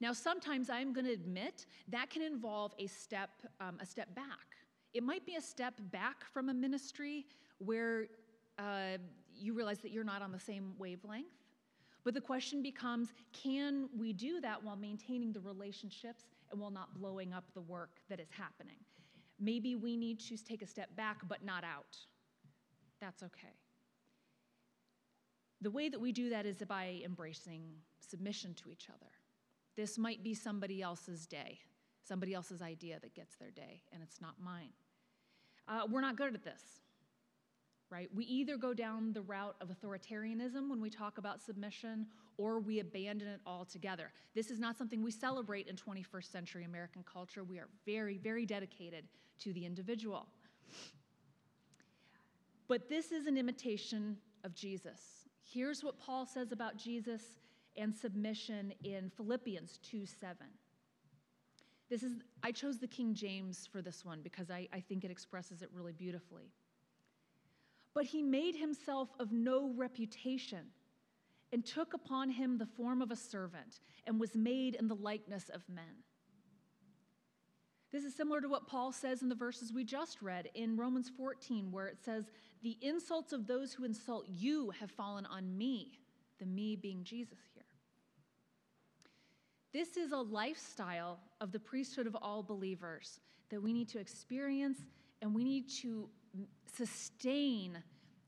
Now, 0.00 0.12
sometimes 0.12 0.70
I'm 0.70 0.92
going 0.92 1.06
to 1.06 1.12
admit 1.12 1.66
that 1.88 2.08
can 2.08 2.22
involve 2.22 2.72
a 2.78 2.86
step, 2.86 3.30
um, 3.60 3.78
a 3.80 3.86
step 3.86 4.14
back. 4.14 4.46
It 4.92 5.02
might 5.02 5.26
be 5.26 5.34
a 5.34 5.40
step 5.40 5.74
back 5.90 6.24
from 6.32 6.50
a 6.50 6.54
ministry 6.54 7.26
where 7.58 8.06
uh, 8.58 8.98
you 9.34 9.54
realize 9.54 9.78
that 9.78 9.90
you're 9.90 10.04
not 10.04 10.22
on 10.22 10.32
the 10.32 10.38
same 10.38 10.74
wavelength. 10.78 11.26
But 12.04 12.14
the 12.14 12.20
question 12.20 12.62
becomes 12.62 13.08
can 13.32 13.88
we 13.96 14.12
do 14.12 14.40
that 14.40 14.62
while 14.62 14.76
maintaining 14.76 15.32
the 15.32 15.40
relationships 15.40 16.24
and 16.50 16.60
while 16.60 16.70
not 16.70 16.94
blowing 16.94 17.32
up 17.32 17.44
the 17.54 17.62
work 17.62 18.00
that 18.08 18.20
is 18.20 18.28
happening? 18.30 18.76
Maybe 19.40 19.74
we 19.74 19.96
need 19.96 20.20
to 20.20 20.36
take 20.36 20.62
a 20.62 20.66
step 20.66 20.94
back, 20.96 21.26
but 21.28 21.44
not 21.44 21.64
out. 21.64 21.96
That's 23.00 23.22
okay. 23.22 23.56
The 25.60 25.70
way 25.70 25.88
that 25.88 26.00
we 26.00 26.12
do 26.12 26.28
that 26.30 26.46
is 26.46 26.58
by 26.68 27.00
embracing 27.04 27.62
submission 27.98 28.54
to 28.54 28.70
each 28.70 28.88
other. 28.90 29.10
This 29.76 29.98
might 29.98 30.22
be 30.22 30.34
somebody 30.34 30.82
else's 30.82 31.26
day, 31.26 31.58
somebody 32.02 32.34
else's 32.34 32.62
idea 32.62 32.98
that 33.00 33.14
gets 33.14 33.36
their 33.36 33.50
day, 33.50 33.80
and 33.92 34.02
it's 34.02 34.20
not 34.20 34.34
mine. 34.40 34.70
Uh, 35.66 35.86
we're 35.90 36.02
not 36.02 36.16
good 36.16 36.34
at 36.34 36.44
this, 36.44 36.62
right? 37.90 38.08
We 38.14 38.24
either 38.24 38.56
go 38.56 38.74
down 38.74 39.12
the 39.12 39.22
route 39.22 39.56
of 39.60 39.68
authoritarianism 39.68 40.68
when 40.68 40.80
we 40.80 40.90
talk 40.90 41.18
about 41.18 41.40
submission, 41.40 42.06
or 42.36 42.58
we 42.58 42.80
abandon 42.80 43.28
it 43.28 43.40
altogether. 43.46 44.10
This 44.34 44.50
is 44.50 44.58
not 44.58 44.76
something 44.76 45.02
we 45.02 45.10
celebrate 45.10 45.68
in 45.68 45.76
21st 45.76 46.30
century 46.30 46.64
American 46.64 47.04
culture. 47.10 47.44
We 47.44 47.58
are 47.58 47.68
very, 47.86 48.18
very 48.18 48.46
dedicated 48.46 49.04
to 49.40 49.52
the 49.52 49.64
individual. 49.64 50.26
But 52.66 52.88
this 52.88 53.12
is 53.12 53.26
an 53.26 53.36
imitation 53.36 54.16
of 54.42 54.54
Jesus. 54.54 55.28
Here's 55.42 55.84
what 55.84 55.98
Paul 55.98 56.26
says 56.26 56.52
about 56.52 56.76
Jesus 56.76 57.22
and 57.76 57.94
submission 57.94 58.72
in 58.82 59.10
Philippians 59.16 59.78
2 59.82 60.06
7. 60.06 60.36
This 61.90 62.02
is, 62.02 62.14
I 62.42 62.50
chose 62.50 62.78
the 62.78 62.86
King 62.86 63.14
James 63.14 63.68
for 63.70 63.82
this 63.82 64.04
one 64.04 64.20
because 64.22 64.50
I, 64.50 64.66
I 64.72 64.80
think 64.80 65.04
it 65.04 65.10
expresses 65.10 65.60
it 65.60 65.68
really 65.72 65.92
beautifully. 65.92 66.50
But 67.94 68.06
he 68.06 68.22
made 68.22 68.56
himself 68.56 69.08
of 69.20 69.32
no 69.32 69.72
reputation 69.76 70.66
and 71.52 71.64
took 71.64 71.94
upon 71.94 72.30
him 72.30 72.58
the 72.58 72.66
form 72.66 73.00
of 73.00 73.12
a 73.12 73.16
servant 73.16 73.80
and 74.06 74.18
was 74.18 74.34
made 74.34 74.74
in 74.74 74.88
the 74.88 74.96
likeness 74.96 75.48
of 75.48 75.62
men. 75.68 76.02
This 77.92 78.02
is 78.02 78.16
similar 78.16 78.40
to 78.40 78.48
what 78.48 78.66
Paul 78.66 78.90
says 78.90 79.22
in 79.22 79.28
the 79.28 79.36
verses 79.36 79.72
we 79.72 79.84
just 79.84 80.20
read 80.20 80.50
in 80.54 80.76
Romans 80.76 81.08
14, 81.16 81.70
where 81.70 81.86
it 81.86 81.98
says, 82.04 82.24
The 82.64 82.76
insults 82.82 83.32
of 83.32 83.46
those 83.46 83.72
who 83.72 83.84
insult 83.84 84.26
you 84.28 84.70
have 84.80 84.90
fallen 84.90 85.26
on 85.26 85.56
me, 85.56 86.00
the 86.40 86.46
me 86.46 86.74
being 86.74 87.04
Jesus 87.04 87.38
here. 87.54 87.62
This 89.72 89.96
is 89.96 90.10
a 90.10 90.16
lifestyle 90.16 91.20
of 91.40 91.52
the 91.52 91.60
priesthood 91.60 92.08
of 92.08 92.16
all 92.20 92.42
believers 92.42 93.20
that 93.50 93.62
we 93.62 93.72
need 93.72 93.88
to 93.90 94.00
experience 94.00 94.78
and 95.22 95.32
we 95.32 95.44
need 95.44 95.68
to 95.82 96.08
sustain 96.76 97.82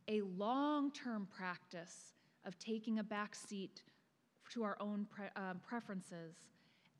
a 0.09 0.23
long 0.37 0.91
term 0.93 1.27
practice 1.37 2.13
of 2.45 2.59
taking 2.59 2.99
a 2.99 3.05
back 3.05 3.35
seat 3.35 3.83
to 4.51 4.63
our 4.63 4.77
own 4.81 5.07
pre- 5.11 5.27
uh, 5.35 5.55
preferences 5.67 6.37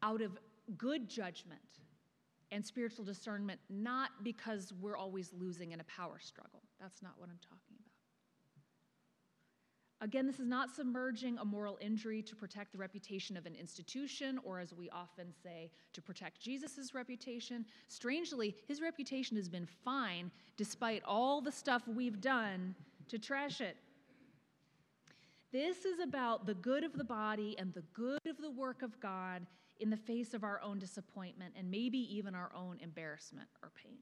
out 0.03 0.21
of 0.21 0.39
good 0.77 1.09
judgment 1.09 1.61
and 2.51 2.65
spiritual 2.65 3.05
discernment, 3.05 3.61
not 3.71 4.11
because 4.23 4.73
we're 4.81 4.97
always 4.97 5.33
losing 5.33 5.73
in 5.73 5.81
a 5.81 5.85
power 5.85 6.19
struggle. 6.21 6.63
That's 6.81 7.03
not 7.03 7.13
what 7.17 7.29
I'm 7.29 7.39
talking 7.43 7.77
about. 7.79 7.86
Again, 10.03 10.27
this 10.27 10.39
is 10.39 10.47
not 10.47 10.71
submerging 10.71 11.39
a 11.39 11.45
moral 11.45 11.79
injury 11.81 12.21
to 12.23 12.37
protect 12.37 12.73
the 12.73 12.79
reputation 12.79 13.35
of 13.37 13.47
an 13.47 13.55
institution, 13.55 14.39
or 14.45 14.61
as 14.61 14.75
we 14.75 14.91
often 14.91 15.33
say, 15.43 15.71
to 15.95 16.03
protect 16.03 16.39
Jesus' 16.39 16.93
reputation. 16.95 17.65
Strangely, 17.89 18.55
his 18.69 18.83
reputation 18.83 19.37
has 19.37 19.49
been 19.49 19.67
fine 19.85 20.31
despite 20.59 21.03
all 21.05 21.41
the 21.41 21.53
stuff 21.53 21.83
we've 21.89 22.21
done 22.21 22.75
to 23.09 23.19
trash 23.19 23.63
it. 23.63 23.77
This 25.51 25.87
is 25.87 26.01
about 26.01 26.45
the 26.45 26.55
good 26.55 26.85
of 26.85 26.93
the 26.93 27.05
body 27.05 27.57
and 27.59 27.73
the 27.73 27.85
good 27.95 28.27
of 28.27 28.37
the 28.37 28.51
work 28.51 28.83
of 28.83 29.01
God 29.01 29.47
in 29.81 29.89
the 29.89 29.97
face 29.97 30.35
of 30.35 30.45
our 30.45 30.61
own 30.61 30.79
disappointment 30.79 31.55
and 31.57 31.71
maybe 31.71 31.99
even 32.15 32.35
our 32.35 32.51
own 32.55 32.79
embarrassment 32.83 33.49
or 33.63 33.71
pain. 33.83 33.97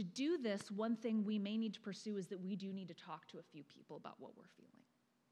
To 0.00 0.04
do 0.04 0.38
this, 0.38 0.70
one 0.70 0.96
thing 0.96 1.26
we 1.26 1.38
may 1.38 1.58
need 1.58 1.74
to 1.74 1.80
pursue 1.80 2.16
is 2.16 2.26
that 2.28 2.40
we 2.40 2.56
do 2.56 2.72
need 2.72 2.88
to 2.88 2.94
talk 2.94 3.28
to 3.28 3.38
a 3.38 3.42
few 3.42 3.62
people 3.64 3.98
about 3.98 4.14
what 4.18 4.34
we're 4.34 4.48
feeling. 4.56 4.80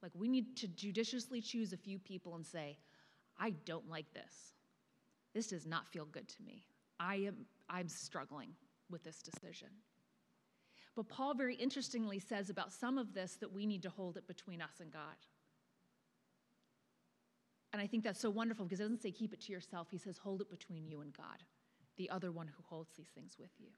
Like, 0.03 0.13
we 0.15 0.29
need 0.29 0.59
to 0.59 0.69
judiciously 0.69 1.41
choose 1.41 1.73
a 1.73 1.79
few 1.79 1.99
people 1.99 2.35
and 2.35 2.45
say, 2.45 2.77
I 3.39 3.55
don't 3.65 3.89
like 3.89 4.13
this. 4.13 4.53
This 5.33 5.47
does 5.47 5.65
not 5.65 5.89
feel 5.89 6.05
good 6.05 6.29
to 6.29 6.43
me. 6.43 6.67
I 7.01 7.15
am 7.15 7.47
I'm 7.71 7.89
struggling 7.89 8.51
with 8.91 9.03
this 9.03 9.23
decision. 9.23 9.69
But 10.95 11.09
Paul 11.09 11.33
very 11.33 11.55
interestingly 11.55 12.19
says 12.19 12.51
about 12.51 12.71
some 12.71 12.99
of 12.99 13.15
this 13.15 13.37
that 13.37 13.51
we 13.51 13.65
need 13.65 13.83
to 13.85 13.89
hold 13.89 14.19
it 14.19 14.29
between 14.29 14.61
us 14.61 14.81
and 14.83 14.93
God. 14.93 15.17
And 17.73 17.81
I 17.81 17.87
think 17.87 18.05
that's 18.05 18.21
so 18.21 18.29
wonderful 18.29 18.67
because 18.67 18.81
it 18.81 18.83
doesn't 18.83 19.01
say 19.01 19.13
keep 19.13 19.33
it 19.33 19.41
to 19.47 19.53
yourself. 19.53 19.89
He 19.91 19.97
says 19.97 20.19
hold 20.19 20.43
it 20.43 20.51
between 20.51 20.87
you 20.87 21.01
and 21.01 21.17
God, 21.17 21.43
the 21.97 22.11
other 22.11 22.31
one 22.31 22.49
who 22.49 22.63
holds 22.69 22.95
these 22.99 23.09
things 23.15 23.39
with 23.39 23.53
you. 23.59 23.69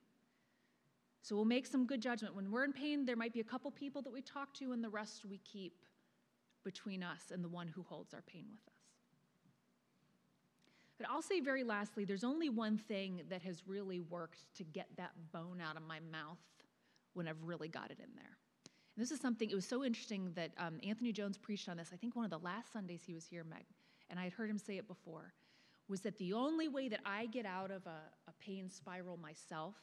So 1.22 1.37
we'll 1.37 1.44
make 1.44 1.66
some 1.66 1.87
good 1.87 2.00
judgment. 2.00 2.35
When 2.35 2.50
we're 2.50 2.64
in 2.64 2.72
pain, 2.72 3.04
there 3.04 3.16
might 3.16 3.33
be 3.33 3.40
a 3.40 3.44
couple 3.44 3.70
people 3.70 4.02
that 4.02 4.12
we 4.12 4.22
talk 4.22 4.54
to, 4.54 4.72
and 4.72 4.83
the 4.83 4.88
rest 4.88 5.24
we 5.24 5.38
keep 5.38 5.85
between 6.64 7.02
us 7.02 7.30
and 7.30 7.44
the 7.44 7.48
one 7.48 7.68
who 7.68 7.83
holds 7.83 8.14
our 8.14 8.22
pain 8.22 8.46
with 8.50 8.61
us. 8.68 8.80
But 10.98 11.09
I'll 11.09 11.22
say 11.22 11.40
very 11.40 11.64
lastly, 11.64 12.04
there's 12.04 12.24
only 12.24 12.50
one 12.50 12.76
thing 12.76 13.22
that 13.30 13.42
has 13.42 13.62
really 13.66 14.00
worked 14.00 14.40
to 14.56 14.64
get 14.64 14.87
that 14.96 15.12
bone 15.33 15.59
out 15.61 15.76
of 15.76 15.83
my 15.83 15.98
mouth 16.12 16.38
when 17.14 17.26
I've 17.26 17.42
really 17.42 17.68
got 17.68 17.90
it 17.90 17.98
in 17.98 18.14
there. 18.14 18.37
And 18.64 19.02
this 19.02 19.11
is 19.11 19.18
something, 19.18 19.48
it 19.48 19.54
was 19.54 19.64
so 19.64 19.83
interesting 19.83 20.33
that 20.35 20.50
um, 20.59 20.78
Anthony 20.87 21.12
Jones 21.12 21.38
preached 21.38 21.70
on 21.70 21.78
this, 21.78 21.90
I 21.92 21.96
think 21.96 22.16
one 22.16 22.26
of 22.26 22.30
the 22.30 22.38
last 22.38 22.72
Sundays 22.72 23.02
he 23.06 23.14
was 23.14 23.24
here, 23.24 23.44
Meg, 23.44 23.64
and 24.11 24.20
I 24.20 24.24
had 24.24 24.33
heard 24.35 24.50
him 24.50 24.59
say 24.59 24.76
it 24.76 24.87
before, 24.87 25.33
was 25.88 26.02
that 26.02 26.18
the 26.18 26.35
only 26.35 26.68
way 26.68 26.88
that 26.88 27.00
I 27.06 27.26
get 27.26 27.46
out 27.46 27.70
of 27.70 27.87
a, 27.87 28.00
a 28.28 28.33
pain 28.38 28.68
spiral 28.68 29.16
myself 29.16 29.76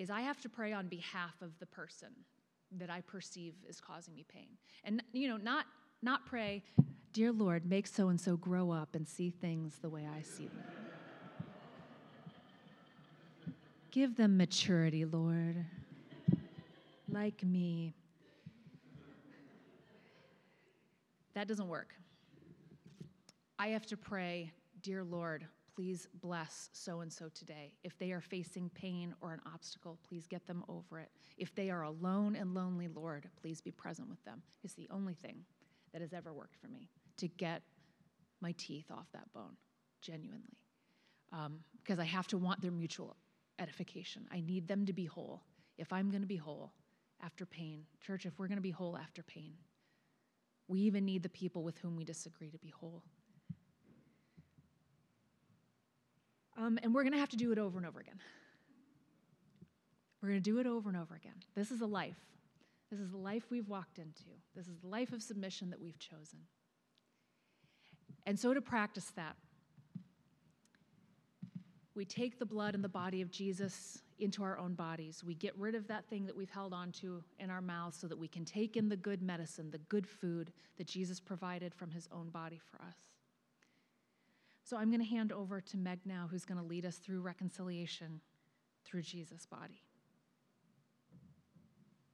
is 0.00 0.08
I 0.08 0.22
have 0.22 0.40
to 0.40 0.48
pray 0.48 0.72
on 0.72 0.88
behalf 0.88 1.42
of 1.42 1.50
the 1.58 1.66
person 1.66 2.08
that 2.78 2.88
I 2.88 3.02
perceive 3.02 3.52
is 3.68 3.82
causing 3.82 4.14
me 4.14 4.24
pain. 4.26 4.48
And, 4.82 5.02
you 5.12 5.28
know, 5.28 5.36
not, 5.36 5.66
not 6.02 6.24
pray, 6.24 6.62
Dear 7.12 7.32
Lord, 7.32 7.66
make 7.66 7.86
so 7.86 8.08
and 8.08 8.18
so 8.18 8.36
grow 8.36 8.70
up 8.70 8.94
and 8.94 9.06
see 9.06 9.30
things 9.30 9.78
the 9.82 9.90
way 9.90 10.06
I 10.06 10.22
see 10.22 10.46
them. 10.46 10.64
Give 13.90 14.16
them 14.16 14.38
maturity, 14.38 15.04
Lord, 15.04 15.66
like 17.10 17.44
me. 17.44 17.92
That 21.34 21.46
doesn't 21.46 21.68
work. 21.68 21.92
I 23.58 23.68
have 23.68 23.84
to 23.86 23.96
pray, 23.96 24.52
Dear 24.80 25.04
Lord, 25.04 25.44
please 25.80 26.06
bless 26.20 26.68
so 26.74 27.00
and 27.00 27.10
so 27.10 27.30
today. 27.34 27.72
If 27.84 27.98
they 27.98 28.12
are 28.12 28.20
facing 28.20 28.68
pain 28.74 29.14
or 29.22 29.32
an 29.32 29.40
obstacle, 29.46 29.98
please 30.06 30.26
get 30.26 30.46
them 30.46 30.62
over 30.68 30.98
it. 30.98 31.08
If 31.38 31.54
they 31.54 31.70
are 31.70 31.84
alone 31.84 32.36
and 32.36 32.52
lonely, 32.52 32.86
Lord, 32.86 33.30
please 33.40 33.62
be 33.62 33.70
present 33.70 34.06
with 34.10 34.22
them. 34.26 34.42
It's 34.62 34.74
the 34.74 34.88
only 34.90 35.14
thing 35.14 35.38
that 35.94 36.02
has 36.02 36.12
ever 36.12 36.34
worked 36.34 36.56
for 36.56 36.68
me 36.68 36.90
to 37.16 37.28
get 37.28 37.62
my 38.42 38.52
teeth 38.58 38.90
off 38.90 39.06
that 39.14 39.32
bone, 39.32 39.56
genuinely. 40.02 40.58
Um, 41.32 41.60
because 41.82 41.98
I 41.98 42.04
have 42.04 42.26
to 42.26 42.36
want 42.36 42.60
their 42.60 42.72
mutual 42.72 43.16
edification. 43.58 44.26
I 44.30 44.40
need 44.40 44.68
them 44.68 44.84
to 44.84 44.92
be 44.92 45.06
whole. 45.06 45.44
If 45.78 45.94
I'm 45.94 46.10
going 46.10 46.20
to 46.20 46.28
be 46.28 46.36
whole 46.36 46.74
after 47.24 47.46
pain, 47.46 47.84
church, 48.02 48.26
if 48.26 48.38
we're 48.38 48.48
going 48.48 48.58
to 48.58 48.62
be 48.62 48.70
whole 48.70 48.98
after 48.98 49.22
pain, 49.22 49.54
we 50.68 50.80
even 50.80 51.06
need 51.06 51.22
the 51.22 51.30
people 51.30 51.64
with 51.64 51.78
whom 51.78 51.96
we 51.96 52.04
disagree 52.04 52.50
to 52.50 52.58
be 52.58 52.68
whole. 52.68 53.02
Um, 56.60 56.78
and 56.82 56.94
we're 56.94 57.02
going 57.02 57.14
to 57.14 57.18
have 57.18 57.30
to 57.30 57.38
do 57.38 57.52
it 57.52 57.58
over 57.58 57.78
and 57.78 57.86
over 57.86 58.00
again. 58.00 58.18
We're 60.20 60.28
going 60.28 60.42
to 60.42 60.50
do 60.50 60.58
it 60.58 60.66
over 60.66 60.90
and 60.90 60.98
over 60.98 61.14
again. 61.14 61.36
This 61.54 61.70
is 61.70 61.80
a 61.80 61.86
life. 61.86 62.18
This 62.90 63.00
is 63.00 63.10
the 63.10 63.16
life 63.16 63.44
we've 63.50 63.68
walked 63.68 63.98
into. 63.98 64.24
This 64.54 64.68
is 64.68 64.78
the 64.80 64.88
life 64.88 65.12
of 65.12 65.22
submission 65.22 65.70
that 65.70 65.80
we've 65.80 65.98
chosen. 65.98 66.40
And 68.26 68.38
so, 68.38 68.52
to 68.52 68.60
practice 68.60 69.10
that, 69.16 69.36
we 71.94 72.04
take 72.04 72.38
the 72.38 72.44
blood 72.44 72.74
and 72.74 72.84
the 72.84 72.88
body 72.88 73.22
of 73.22 73.30
Jesus 73.30 74.02
into 74.18 74.42
our 74.42 74.58
own 74.58 74.74
bodies. 74.74 75.24
We 75.24 75.34
get 75.34 75.56
rid 75.56 75.74
of 75.74 75.88
that 75.88 76.06
thing 76.10 76.26
that 76.26 76.36
we've 76.36 76.50
held 76.50 76.74
onto 76.74 77.22
in 77.38 77.48
our 77.48 77.62
mouths 77.62 77.96
so 77.98 78.06
that 78.06 78.18
we 78.18 78.28
can 78.28 78.44
take 78.44 78.76
in 78.76 78.90
the 78.90 78.96
good 78.96 79.22
medicine, 79.22 79.70
the 79.70 79.78
good 79.78 80.06
food 80.06 80.52
that 80.76 80.86
Jesus 80.86 81.20
provided 81.20 81.74
from 81.74 81.90
his 81.90 82.06
own 82.12 82.28
body 82.28 82.60
for 82.70 82.82
us. 82.82 83.09
So 84.70 84.76
I'm 84.76 84.88
going 84.88 85.00
to 85.00 85.04
hand 85.04 85.32
over 85.32 85.60
to 85.60 85.76
Meg 85.76 85.98
now, 86.04 86.28
who's 86.30 86.44
going 86.44 86.60
to 86.60 86.64
lead 86.64 86.86
us 86.86 86.98
through 86.98 87.22
reconciliation 87.22 88.20
through 88.84 89.02
Jesus' 89.02 89.44
body. 89.44 89.82